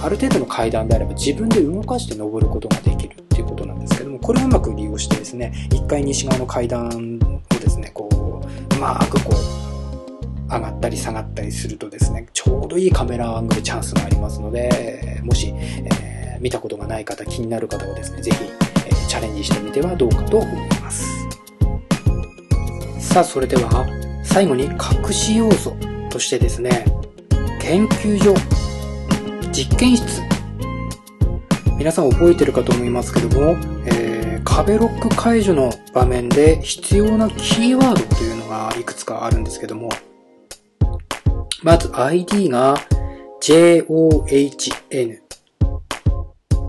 [0.00, 3.23] ー、ある程度の階段であれば自分で動かして登ることができる
[4.24, 18.44] こ、れをうまく利用してですね、1階西側の階段をですね、こう、うまくこう、上がったり下がったりするとですね、ちょうどいいカメラアングルチャンスがありますので、もし、えー、見たことがない方、気になる方はですね、ぜひ、
[18.86, 21.06] えー、チャレンジしてみてはどうかと思います。
[22.98, 23.86] さあ、それでは、
[24.24, 25.76] 最後に隠し要素
[26.08, 26.86] としてですね、
[27.60, 28.34] 研究所、
[29.52, 30.22] 実験室、
[31.76, 33.73] 皆さん覚えてるかと思いますけども、
[34.56, 39.88] 壁ロック解除の場面で必要なキーワードというのがいくつかあるんですけども、
[41.64, 42.76] まず ID が
[43.42, 45.18] JOHN。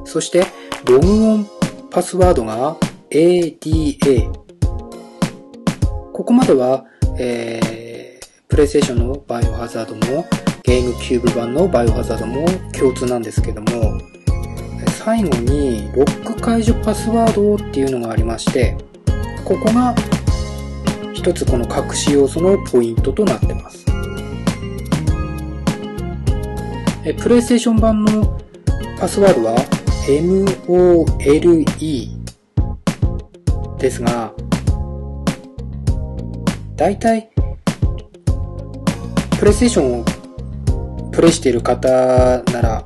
[0.03, 0.47] そして、
[0.85, 1.47] ログオン
[1.91, 2.75] パスワードが
[3.11, 4.31] ADA。
[6.11, 6.85] ここまでは、
[7.19, 10.25] えー、プレイステーションのバイオハザードも、
[10.63, 14.01] ゲームキューブ版のバイオハザードも共通なんですけども、
[15.05, 18.75] 最後にロック解除パスワードっていうのがありまして、
[19.43, 19.93] ここが
[21.13, 23.85] 一つこの隠し要素のポイントとなってます。
[27.03, 28.41] え、プレイステーション版の
[28.99, 29.55] パスワードは
[30.07, 31.65] MOLE
[33.77, 34.33] ですが、
[36.75, 37.29] だいたい
[39.37, 40.05] プレイステーションを
[41.11, 42.83] プレイしている方なら、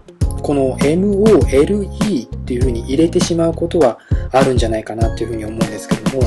[0.50, 4.00] この MOLE っていう風に入れてしまうことは
[4.32, 6.24] あるんじゃないかなっていう風に思うんですけども、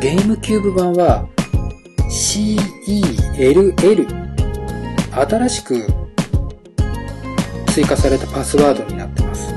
[0.00, 1.28] ゲームキューブ版は
[2.10, 3.76] CELL
[5.12, 5.86] 新しく
[7.68, 9.54] 追加されたパスワードになってます。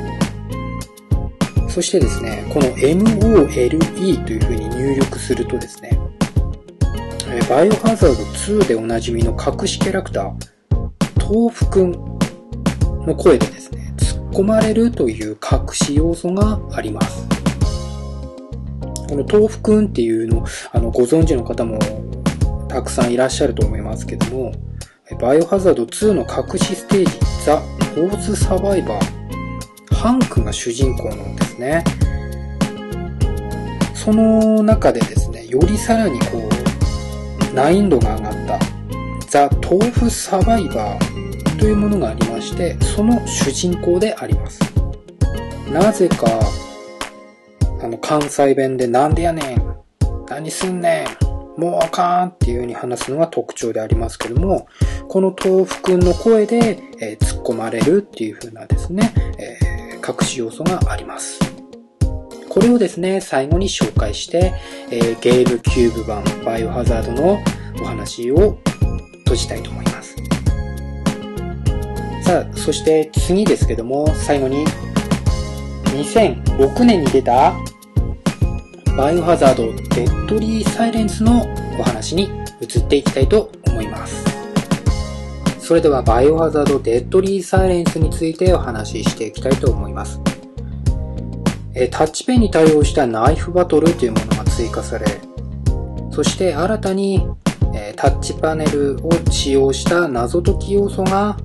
[1.68, 6.00] そしてですね、この MOLE という風に入力するとですね、
[7.50, 10.32] バイオハザード2でおなじみの隠しキャラクター、
[11.28, 12.09] 豆腐くん
[13.10, 17.28] の声でですね、突っ込まれるという隠し要素があります。
[19.10, 21.80] この豆腐くんっていうの、あの、ご存知の方も
[22.68, 24.54] たくさんいらっしゃると思いますけども、
[25.20, 27.58] バイオハザード2の隠しステージ、ザ・
[27.96, 31.84] フォース・サバイバー、ハン君が主人公なんですね。
[33.96, 36.48] その中でですね、よりさらにこ
[37.52, 38.60] う、難易度が上がった、
[39.28, 41.29] ザ・豆腐・サバイバー
[41.60, 44.60] というものがありまして、その主人公であります。
[45.72, 46.26] なぜか、
[47.82, 49.76] あの、関西弁でなんでやねん
[50.30, 51.06] 何すんね
[51.58, 54.68] んもうあかんっていう風に話すのが特徴でありますけども、
[55.10, 61.40] この豆腐くんの声で、えー、突っ込まれるっていう風なですね、えー、隠し要素があります。
[62.48, 64.54] これをですね、最後に紹介して、
[64.90, 67.40] えー、ゲームキューブ版バイオハザードの
[67.82, 68.58] お話を
[69.20, 69.89] 閉じたいと思います。
[72.30, 74.64] さあ、そして次ですけども、最後に
[75.86, 77.56] 2006年に出た
[78.96, 79.66] バイオハザード
[79.96, 81.42] デッドリーサイレンスの
[81.80, 82.30] お話に
[82.62, 84.24] 移っていきたいと思います。
[85.60, 90.22] それではバイオハザードデッドリーサイレンスについてお話ししていきたいと思います。
[91.74, 95.08] えタッチペンに対応したナイフバトルというものが追加され、
[96.12, 97.28] そして新たに
[97.74, 101.36] えタッチパネルを使用した謎解き要素が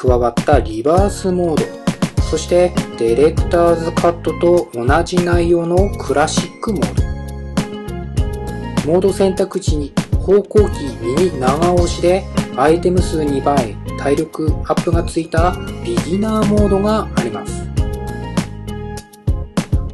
[0.00, 8.90] 加わったリバースモードそしてディレクターズカットと同じ内容のクラシックモード。
[8.90, 12.24] モード選択時に方向キー右長押しで
[12.56, 17.68] アイテム数2倍体力アップがついたビギナーモードがあります。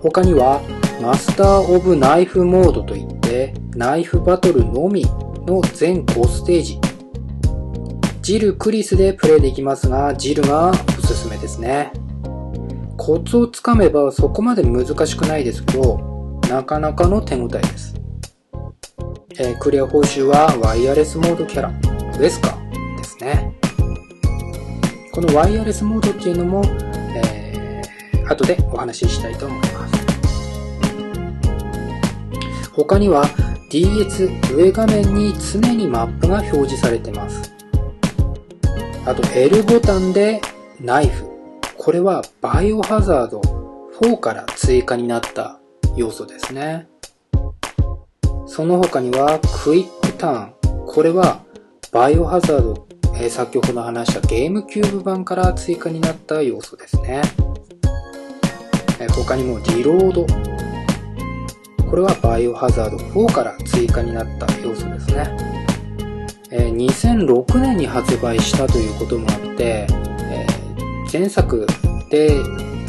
[0.00, 0.60] 他には
[1.02, 1.46] マスター
[1.76, 5.04] オブナイフモードといってナイフバトルのみ
[5.46, 6.85] の全5ステージ。
[8.26, 10.74] ジル・クリスでプレイできますが、ジルがお
[11.06, 11.92] すすめですね。
[12.96, 17.94] コツをつかめばそこまで難しくないですけど、なかなかの手応えです。
[19.38, 22.58] えー、クリア報酬はワイヤレスモードキャラ、ウェスカ
[22.96, 23.56] ですね。
[25.12, 26.64] このワイヤレスモードっていうのも、
[27.14, 29.94] えー、後でお話ししたいと思います。
[32.72, 33.24] 他には
[33.70, 37.55] DS 上画面に常にマップが表示されてます。
[39.06, 40.40] あと L ボタンで
[40.80, 41.30] ナイフ、
[41.78, 43.40] これはバイオハザード
[44.00, 45.60] 4から追加になった
[45.94, 46.88] 要素ですね。
[48.48, 50.86] その他にはクイックターン。
[50.88, 51.44] これは
[51.92, 57.22] バイオハザード、えー、先ほど話したゲームキューブ版から追加になった要素ですね。
[58.98, 60.26] えー、他にもリロード。
[61.88, 65.55] これはバイオハザード4から追加になった要素ですね。
[66.58, 69.86] え、2006年に発売したということもあって、
[70.30, 70.46] え
[71.12, 71.66] 前作
[72.10, 72.30] で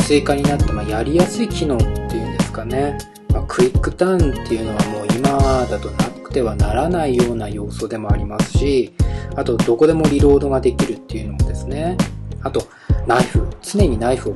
[0.05, 2.97] 追加になった、ま、やりやすい機能っていうんですかね、
[3.33, 5.29] ま、クイックターンっていうのはもう今
[5.65, 8.93] だとなくてはならないような要素でもありますし、
[9.35, 11.97] あとどこでもリロードができるっていうのもですね、
[12.43, 12.63] あと
[13.05, 14.35] ナイフ、常にナイフを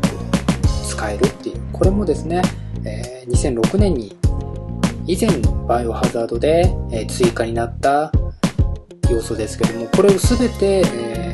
[0.87, 2.41] 使えるっていう、これもですね、
[2.83, 4.17] え、2006年に
[5.07, 8.11] 以前のバイオハザードで、え追加になった
[9.11, 11.31] 要素ですけども、これを全て、えー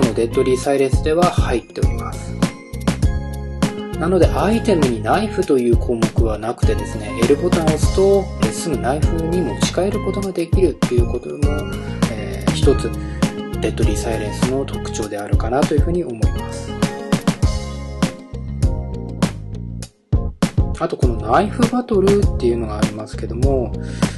[0.00, 2.34] このデッドリーサイレンスでは入っております。
[3.98, 11.36] なのでアイテムにナイフという項目はなくてですね、L ボタンを押すとえすぐナイフに持ち帰ることができるっていうことも、
[12.10, 12.90] えー、一つ
[13.60, 16.79] デッドリーサイレンスの特徴であるかなというふうに思います。
[20.80, 23.72] あとこのナイフバトルっていうのがありますけども、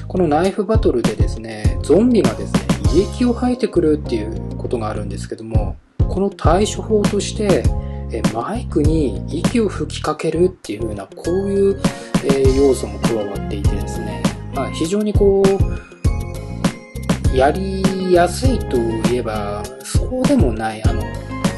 [0.06, 2.60] このナイフバトルでですね、ゾンビがですね、
[2.94, 5.76] 胃液を吐いてくるっていうことがあるんですけども、
[6.08, 7.64] この対処法として、
[8.12, 11.80] えマイクに息を吹きかけるっていう風な、こういう、
[12.24, 14.22] え要素も加わっていてですね、
[14.54, 18.76] まあ、非常にこう、やりやすいと
[19.10, 21.02] いえば、そうでもない、あの、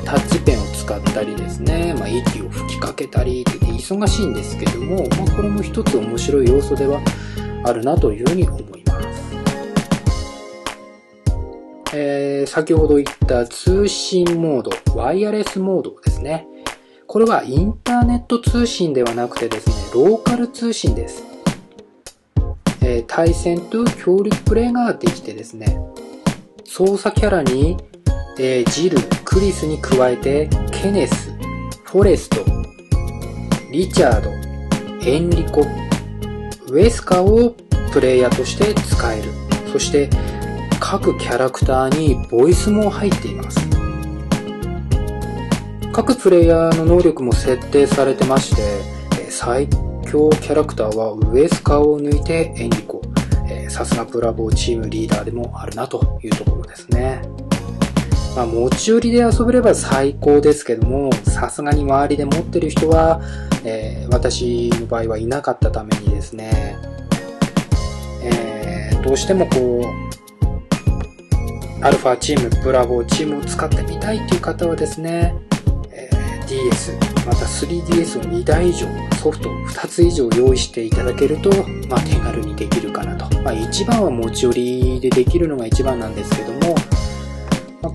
[0.05, 7.01] タッチペンを使ったりですね、まあ、息を吹きかけたりって忙しいんですけども、まあ、これも一つ面白い要素では
[7.65, 9.25] あるなというふうに思います。
[11.95, 16.47] えー、先ほど言った通信モード、ワイヤレスモードですね。
[17.07, 21.23] これはインターネット通信ではなくてですね、ローカル通信です。
[22.83, 25.79] えー、対戦と協力プレイができてですね、
[26.65, 27.77] 操作キャラに、
[28.37, 31.33] えー、ジル、クリスに加えて、ケネス、
[31.85, 32.45] フォレスト、
[33.71, 34.31] リチャード、
[35.09, 37.55] エンリコ、ウェスカを
[37.93, 39.31] プレイヤーとして使える。
[39.71, 40.11] そして、
[40.81, 43.61] 各キャラクターにボイスも入っています。
[45.93, 48.83] 各プレイヤーの能力も設定されてまして、
[49.31, 49.69] 最
[50.05, 53.01] 強キャラクターはウエスカを抜いてエンリコ。
[53.69, 57.23] さすがブラボーチームリーダーでもあるなというところですね。
[58.37, 63.21] まあ、持ち寄りで遊べれば最高ですけども、さすがに周りで持ってる人は、
[63.65, 66.77] えー、私の場合はいなかったためにですね、
[68.25, 69.83] えー、どうしてもこ
[71.81, 75.33] う、アルファチーム、ブラボーチームを使ってみたいっていう方はですね、
[75.93, 76.93] えー、DS、
[77.27, 78.89] また 3DS を2台以上、
[79.23, 81.51] ソフト2つ以上用意していただけると、
[81.89, 83.41] まあ、手軽にできるかなと。
[83.43, 86.75] まあ、一番は持ち寄りでできるのが一番なんですけども、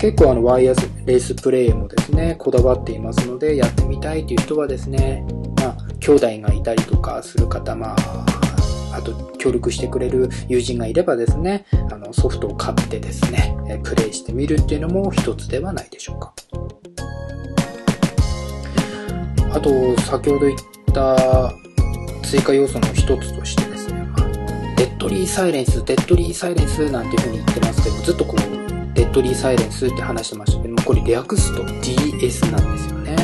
[0.00, 0.74] 結構あのワイヤ
[1.04, 5.26] レスプレイもですね、こだわっていますので、やってみたいという人はですね、
[5.60, 8.26] まあ、兄弟がいたりとかする方、まあ、
[8.94, 16.32] あと協力してくれる友人がいればですね、あのソフトを買ってですね、プレイしてみるっていうのも一つではないでしょうか。
[19.52, 20.58] あと、先ほど言っ
[20.94, 21.52] た
[22.22, 24.08] 追加要素の一つとしてですね、
[24.78, 28.59] デッドリーサイレンス、デッドリーサイレンスなんていう風に言ってますけど、ずっとこう、
[29.10, 33.16] デッドリーサイレンスって話してましたけども、これ略すと DS なんですよね。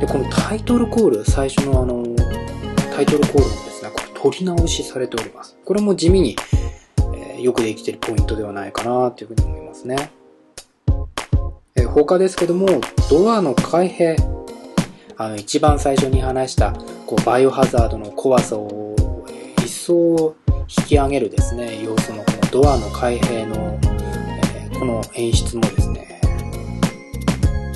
[0.00, 2.04] で、このタイトルコール、最初のあの、
[2.94, 5.58] タイトルコールもですね、これ録り直しされております。
[5.64, 6.36] これも地味に、
[7.16, 10.12] えー、よくできてるポイントではないかなというふうに思いますね。
[11.74, 12.66] えー、他ですけども、
[13.10, 14.14] ドアの開閉。
[15.16, 16.72] あの、一番最初に話した、
[17.06, 18.94] こう、バイオハザードの怖さを、
[19.58, 20.36] 一層
[20.78, 23.78] 引き上げるですね、要素のこのドアの開閉の、
[24.80, 26.18] この演出もですね、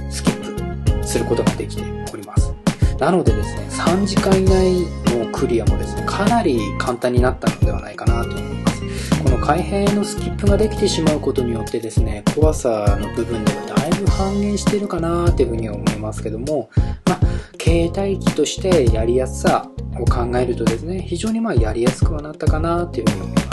[0.08, 2.54] スキップすることができております。
[2.98, 4.80] なのでですね、3時間以内
[5.14, 9.22] のクリアもですね、かなり簡単になったのではないかなと思います。
[9.22, 16.70] この開閉のスキップができてしまうことによってですね、怖さの部分ではだいぶ半減してるかなっていうふうには思いますけども、
[17.04, 17.20] まあ、
[17.62, 19.68] 携帯機としてやりやすさ
[20.00, 23.43] を考えるとですね、非常にまあやりやすくはなったかなっていうふうに思います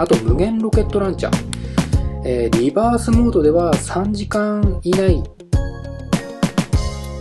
[0.00, 1.36] あと、無限ロケットランチャー。
[2.24, 5.22] えー、リバースモードでは3時間以内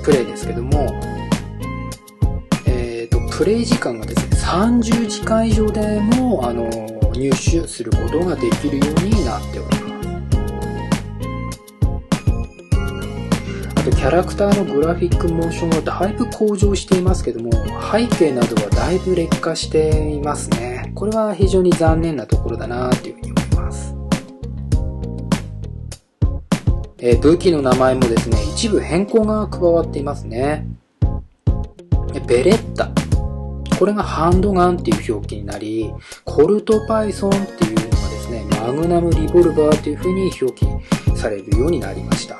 [0.01, 0.87] プレイですけども、
[2.65, 6.69] えっ、ー、と、プレイ時間がですね、30時間以上でも、あの、
[7.11, 10.09] 入手することができるようになっております。
[13.75, 17.51] あと、キャラクターのグラフィックモーションはだいぶ向上していますけども、
[17.91, 20.78] 背景などはだいぶ劣化していますね。
[20.99, 23.95] これは非常に残念なところだなっていうふうに思います。
[26.97, 30.67] えー、武器の名前もですね、一部変更が加わっていますね。
[32.27, 32.91] ベレッタ。
[33.79, 35.89] これがハンドガンっていう表記になり、
[36.25, 40.67] コルトパイソンっていうのがですね、マグナムリボルバーという風に表記
[41.15, 42.35] されるようになりました。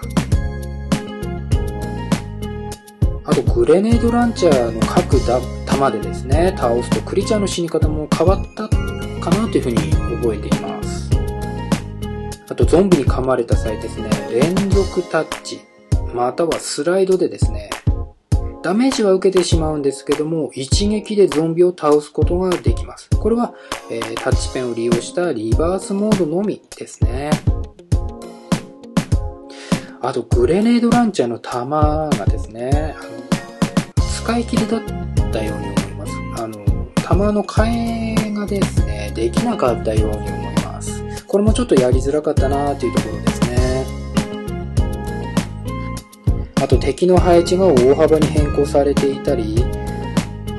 [3.24, 5.18] あと、グレネードランチャーの各
[5.80, 9.78] 弾でですね、倒すとクリチャーの死に方も変わったかなという風に
[10.22, 11.10] 覚えています。
[12.50, 15.62] あと、ゾンビに噛まれた際ですね、連続タッチ、
[16.14, 17.70] またはスライドでですね、
[18.62, 23.10] ダメージは受けてしまうんですけども、一撃でゾンビを倒すことができます。
[23.18, 23.54] これは、
[23.90, 27.30] えー、タッチペンを利用したリバースモードのみですね。
[30.02, 33.10] あと、グレネードランチャーの弾がですね、あの
[34.30, 36.14] 使い切りだったように思います。
[36.42, 36.66] あの、
[36.96, 41.04] 弾の替えがですね、できなかったように思います。
[41.26, 43.86] これもちょっとやりづらかったなというところですね。
[46.62, 49.64] あと敵の配置が大幅に変更されていたり、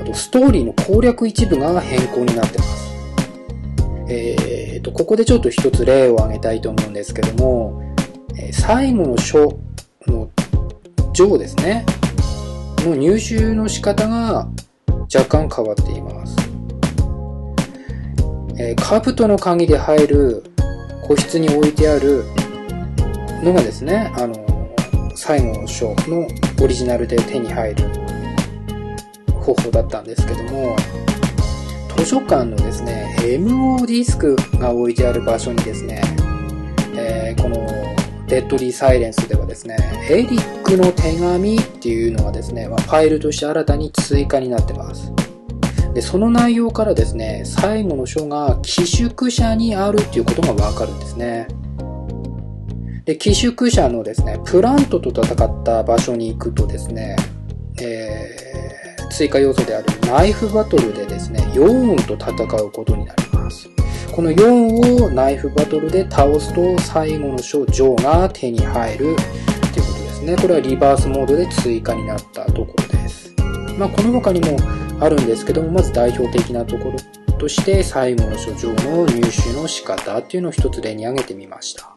[0.01, 2.91] あとストーリーの攻略一部が変更になってます。
[4.09, 7.83] えーと、ここでちょっと一つ例を挙げたいと思うんですけども、
[8.53, 9.59] 最後の書
[10.07, 10.31] の
[11.13, 11.85] 章ですね、
[12.79, 14.49] の入手の仕方が
[15.13, 16.37] 若干変わっています。
[18.59, 20.45] えー、カブトの鍵で入る
[21.03, 22.25] 個室に置いてある
[23.43, 24.35] のがですね、あの、
[25.17, 26.29] 最後の章の
[26.63, 27.89] オリジナルで手に入る
[29.41, 30.77] 方法だったんですけども、
[31.97, 36.03] 図書館のですね、MO ディスクが置いてある場所にですね、
[36.95, 37.67] えー、この
[38.31, 39.77] デッドリーサイレンスではですね、
[40.09, 45.13] エリックの手紙っていうのがですね、まあ、ファイルとして新たに追加になってます。
[45.95, 51.49] で、その内容からですね、最後の書が寄宿舎にあるっていうことがわかるんですね。
[53.05, 57.17] で、寄宿舎のですね、プラントと戦った場所に行くとですね、
[57.83, 63.30] えー、追加要素であるナイフバトルでですね、ヨーンと戦うことになり。
[64.13, 69.23] この4をナイフバトルで倒すと最後の章、ジョーが手に入るというこ
[69.63, 70.37] とですね。
[70.37, 73.33] これはリバースモードで追加になったところです。
[73.79, 74.57] まあ、この他にも
[74.99, 76.99] あるんですけども、まず代表的なところ
[77.39, 81.97] として最後の書状の入手の仕方っていうのを一つ例に挙げてみました。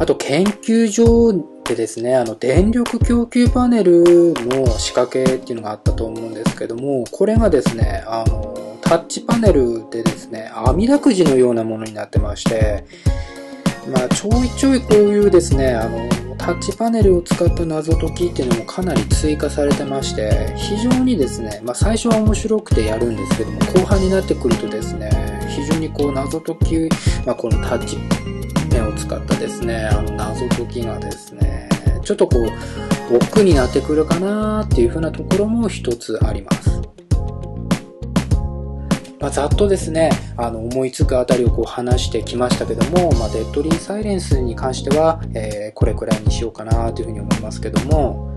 [0.00, 1.32] あと研究所
[1.64, 12.86] でですね、あの電力供給パネルの仕掛けっていうのがあったと思うんですけども、これがですね、あの、タッチパネルでですね、網だくじのようなものになってまして、
[13.92, 16.08] まあ、ちょいちょいこういうですね、あの、
[16.38, 25.10] タッチパネルを使った謎解きっていうのもかなり追加されてまして、非常にですね、まあ、最初は面白くてやるんですけども、後半になってくるとですね、
[25.54, 26.78] 非常にこう謎解き、
[27.26, 27.98] まあ、このタッチ
[28.70, 31.68] ペンを使ったですね、あの謎解きがですね、
[32.02, 36.77] ちょっとこう、奥になってくるかなっていう風なところも一つあります。
[39.20, 48.28] まあ、ざっとですね、あの、思いつくあたりをこう話してきましたけども、まあ、デッドリーサイレンスに関しては、えー、これくらいにしようかなというふうに思いますけども、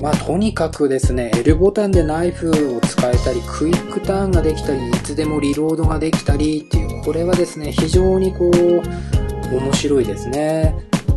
[0.00, 10.74] まあ、とにかくですね、L ボタンでナイフを使えたり、クイックターンができたり、いつでもリロードができたりっていう、これはですね、非常にこう、面白いですね。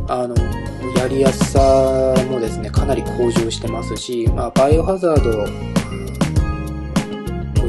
[0.09, 0.35] あの、
[0.97, 5.45] やりやすさもですね、かなり向上してますし、まあ、バイオハザード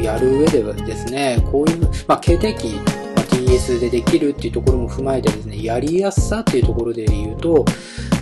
[0.04, 7.64] やる上ではですね、こういう、まあ、携帯機、まあ、TS でできるっていうところも踏まえてですね、やりやすさっていうところで言うと、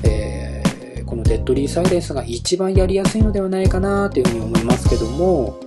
[0.05, 5.59] えー、このデッドリーサイレンスが一番やりやすいのではないかなというふうに思いますけども、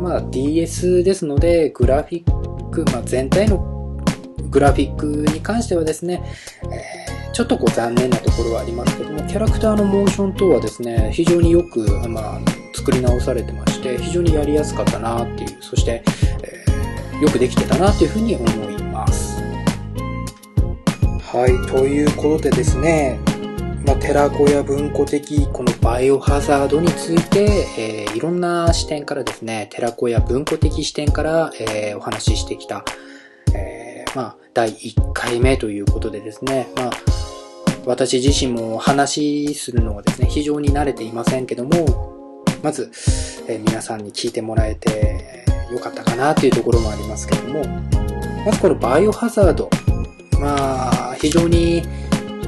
[0.00, 3.58] まあ、DS ですので、グラフィック、まあ、全体の
[4.50, 6.22] グラフィックに関してはですね、
[6.70, 16.02] えー、ちょっとこう残念なところはありますけども、キャラクターのモーション等はですね、非常によく、まあ、作り直されてまして、非常にやりやすかったなっていう、そして、
[16.42, 19.42] えー、よくできてたなっていうふうに思います。
[21.34, 23.18] はい、ということでですね、
[23.86, 32.84] まあ、寺子屋文庫的このバイオハザードについて、えー、いろんな視点からですね、寺子屋文庫的視点から、えー、お話ししてきた、
[33.54, 36.90] えー、まあ、第1回目ということでですね、まあ、
[37.84, 42.13] 私自身も話するのはですね、非常に慣れていませんけども、
[42.64, 42.90] まず、
[43.46, 47.62] え、皆さんに聞いてもらえてよかったかなというところもありますけども、
[48.46, 49.68] まずこのバイオハザード。
[50.40, 51.82] まあ、非常に、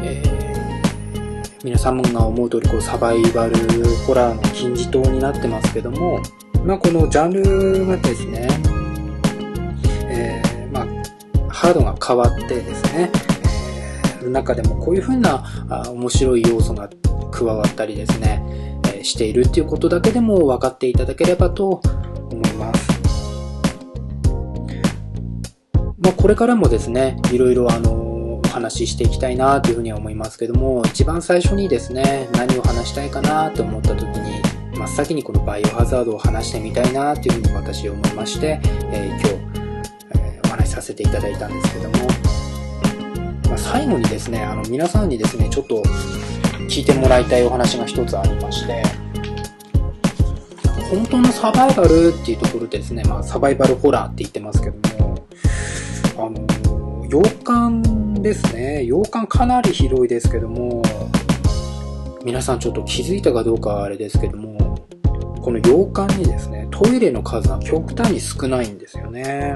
[0.01, 3.57] えー、皆さんが思う通りこうサバイバル
[4.07, 6.23] ホラーの金字塔になってますけども、
[6.65, 8.49] まあこのジャンルがですね、
[10.09, 13.11] えー、まあ、ハードが変わってですね、
[14.23, 16.89] えー、中でもこういう風なあ面白い要素が
[17.31, 18.43] 加わったりですね、
[19.07, 21.81] しているっていうことだけでも分かっていただければと
[22.31, 22.97] 思います。
[25.99, 34.41] まあ、これからもですね、いろいろあの、お話ししていきたいなというふうには思いますけども、一番最初にですね、何を話したいかなと思った時に、
[34.77, 38.61] 真っ先にこのバイオハザードを話してみたいなというふうに私は思いまして、
[38.93, 39.29] えー、今日、
[40.15, 41.97] えー、お話しさせていただいたんですけども、
[43.49, 45.83] まあ、最後にですね、あの皆さんにですね、ちょっと
[46.69, 48.83] 聞いてもらいたいお話が一つありまして、
[50.91, 55.27] 本当のサバイバルっていうところですね、まあ、サバイバルホラーって言ってますけども、
[56.17, 58.85] あの、洋館ですね。
[58.85, 60.83] 洋館かなり広いですけども、
[62.25, 64.77] 皆さんちょっと気づいたかどうかあれですけども、
[65.43, 69.55] この洋館にですね、トイレの数が極端に少ないんですよね。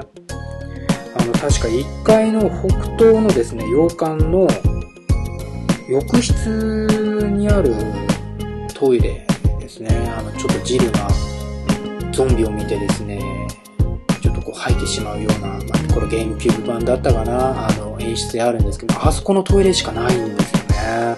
[1.15, 4.47] あの、確か1階の北東のですね、洋館の
[5.91, 6.47] 浴室
[7.33, 7.75] にある
[8.73, 9.27] トイレ
[9.59, 11.09] ですね、あの、ちょっとジルが
[12.13, 13.19] ゾンビを見てですね、
[14.21, 21.17] ちょっとこう吐いてしまうような、まあ、これゲームキューブ版だったかな、あの、演出であるんですけど、あそこのトイレしかないんですよね。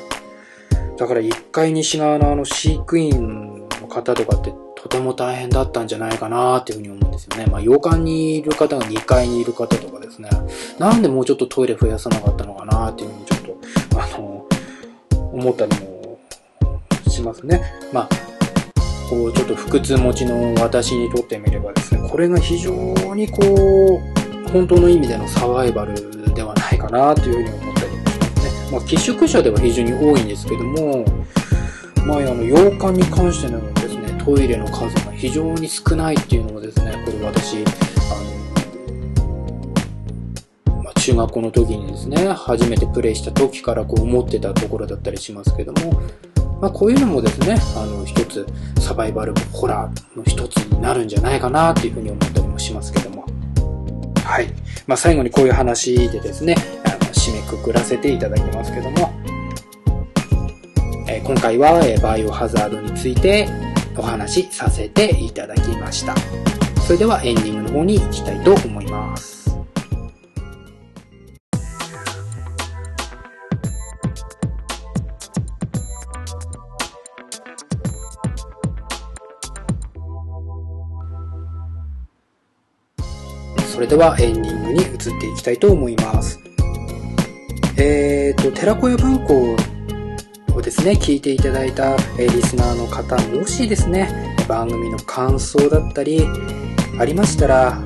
[0.98, 7.46] だから1階西側のあの飼育員の方とかってとても大変だったんじゃないかなっていうふうに思うんですよね。
[7.46, 10.30] まあ、洋館にいる方が2階にいる方とかですね、
[10.80, 14.43] なんでもうちょっとトイレ増やさなかったのかなっていうふうにちょっと、あの、
[15.34, 16.20] 思ったりも
[17.10, 17.62] しますね。
[17.92, 18.10] まあ、
[19.10, 22.72] こう、ちょっと腹痛持ちの私にとってみればですね、これが非常
[23.16, 24.02] にこ
[24.48, 28.72] う、本当の意味でのサバイバルではないかなというふうに思ったりもしますね。
[28.72, 31.06] まあ、寄宿舎では非常に多いんですけども、
[32.06, 38.43] まあ、あの、洋館に関してのですね、トイレの数が非常に少ないっていうのもですね、これ私、あの
[41.04, 46.02] 中学校の時にですね、初めてプレイした時からこう思ってたところだったりしますけども、
[46.62, 48.48] まあこういうのもですね、あの一つ
[48.80, 53.26] サバイバルホラーの一つになるんじゃないかなっていうふうに思ったりもしますけども。
[54.24, 54.48] はい。
[54.88, 59.12] まあ最後にこういう話でですね、あの締めくくらせていただきますけども、
[61.10, 63.50] えー、今回は、え、バイオハザードについて
[63.98, 66.16] お話しさせていただきました。
[66.88, 69.43] それではエンディングの方に行きたいと思います。
[83.74, 86.40] それではエンディングに移っていきたいと思います。
[87.76, 89.56] えっ、ー、と、寺子屋文庫
[90.54, 96.22] をですね、聞いていただいた、えリスナーの方、もしですね、番組の感想だったり、
[97.00, 97.82] ありましたら、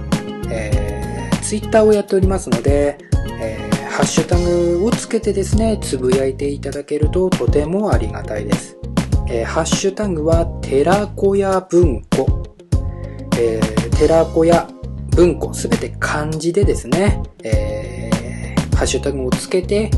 [0.50, 2.98] えー、ツイッターをやっておりますので、
[3.40, 8.78] えー、ハッシュタグをつけてですね、つぶやいていただけるととてもありがたいです。
[9.30, 12.44] えー、ハッシュタグは、寺子屋文庫。
[13.40, 14.68] えー、寺子屋
[15.18, 19.90] 文庫、すべて漢字でですね、えー、ハッシュタグをつけて、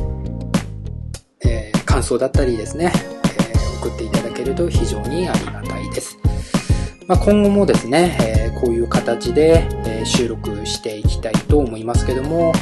[1.46, 2.94] えー、感想だったりですね、
[3.26, 6.18] えー、送っていただけると非常にありがたいです。
[7.06, 12.54] まあ、今後もですね、えー、こういう形で、えー、収録していきたいと思いますけども、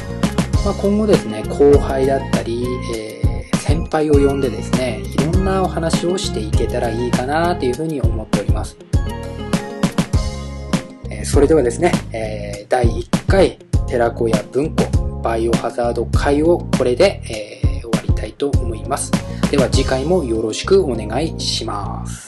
[0.64, 8.76] まあ、今後ですね、後輩だったり、えー、先輩を呼んでですね、いろんなお話をしていけたらいいかなというふうに思っております。
[11.24, 19.10] それではですね、えー、第1回寺子屋文庫バイオハザード会をこれで、えー、終わりたいと思います。
[19.50, 22.27] では次回もよろしくお願いします。